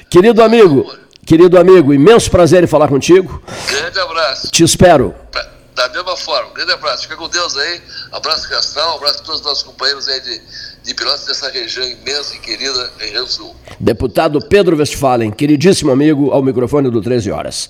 Querido 0.09 0.41
amigo, 0.43 0.91
querido 1.25 1.59
amigo, 1.59 1.93
imenso 1.93 2.29
prazer 2.31 2.63
em 2.63 2.67
falar 2.67 2.87
contigo. 2.87 3.41
Grande 3.67 3.99
abraço. 3.99 4.47
Te 4.51 4.63
espero. 4.63 5.15
Da 5.75 5.87
mesma 5.87 6.17
forma, 6.17 6.51
grande 6.53 6.73
abraço. 6.73 7.03
Fica 7.03 7.15
com 7.15 7.29
Deus 7.29 7.55
aí. 7.55 7.81
Abraço 8.11 8.49
Castral, 8.49 8.97
abraço 8.97 9.21
a 9.21 9.23
todos 9.23 9.39
os 9.39 9.45
nossos 9.45 9.63
companheiros 9.63 10.09
aí 10.09 10.19
de, 10.19 10.41
de 10.83 10.93
Pilotos 10.93 11.25
dessa 11.25 11.49
região 11.49 11.87
imensa 11.87 12.35
e 12.35 12.39
querida, 12.39 12.91
região 12.97 13.25
sul. 13.25 13.55
Deputado 13.79 14.41
Pedro 14.41 14.75
Westphalen, 14.75 15.31
queridíssimo 15.31 15.89
amigo, 15.89 16.31
ao 16.31 16.43
microfone 16.43 16.89
do 16.91 17.01
13 17.01 17.31
Horas. 17.31 17.55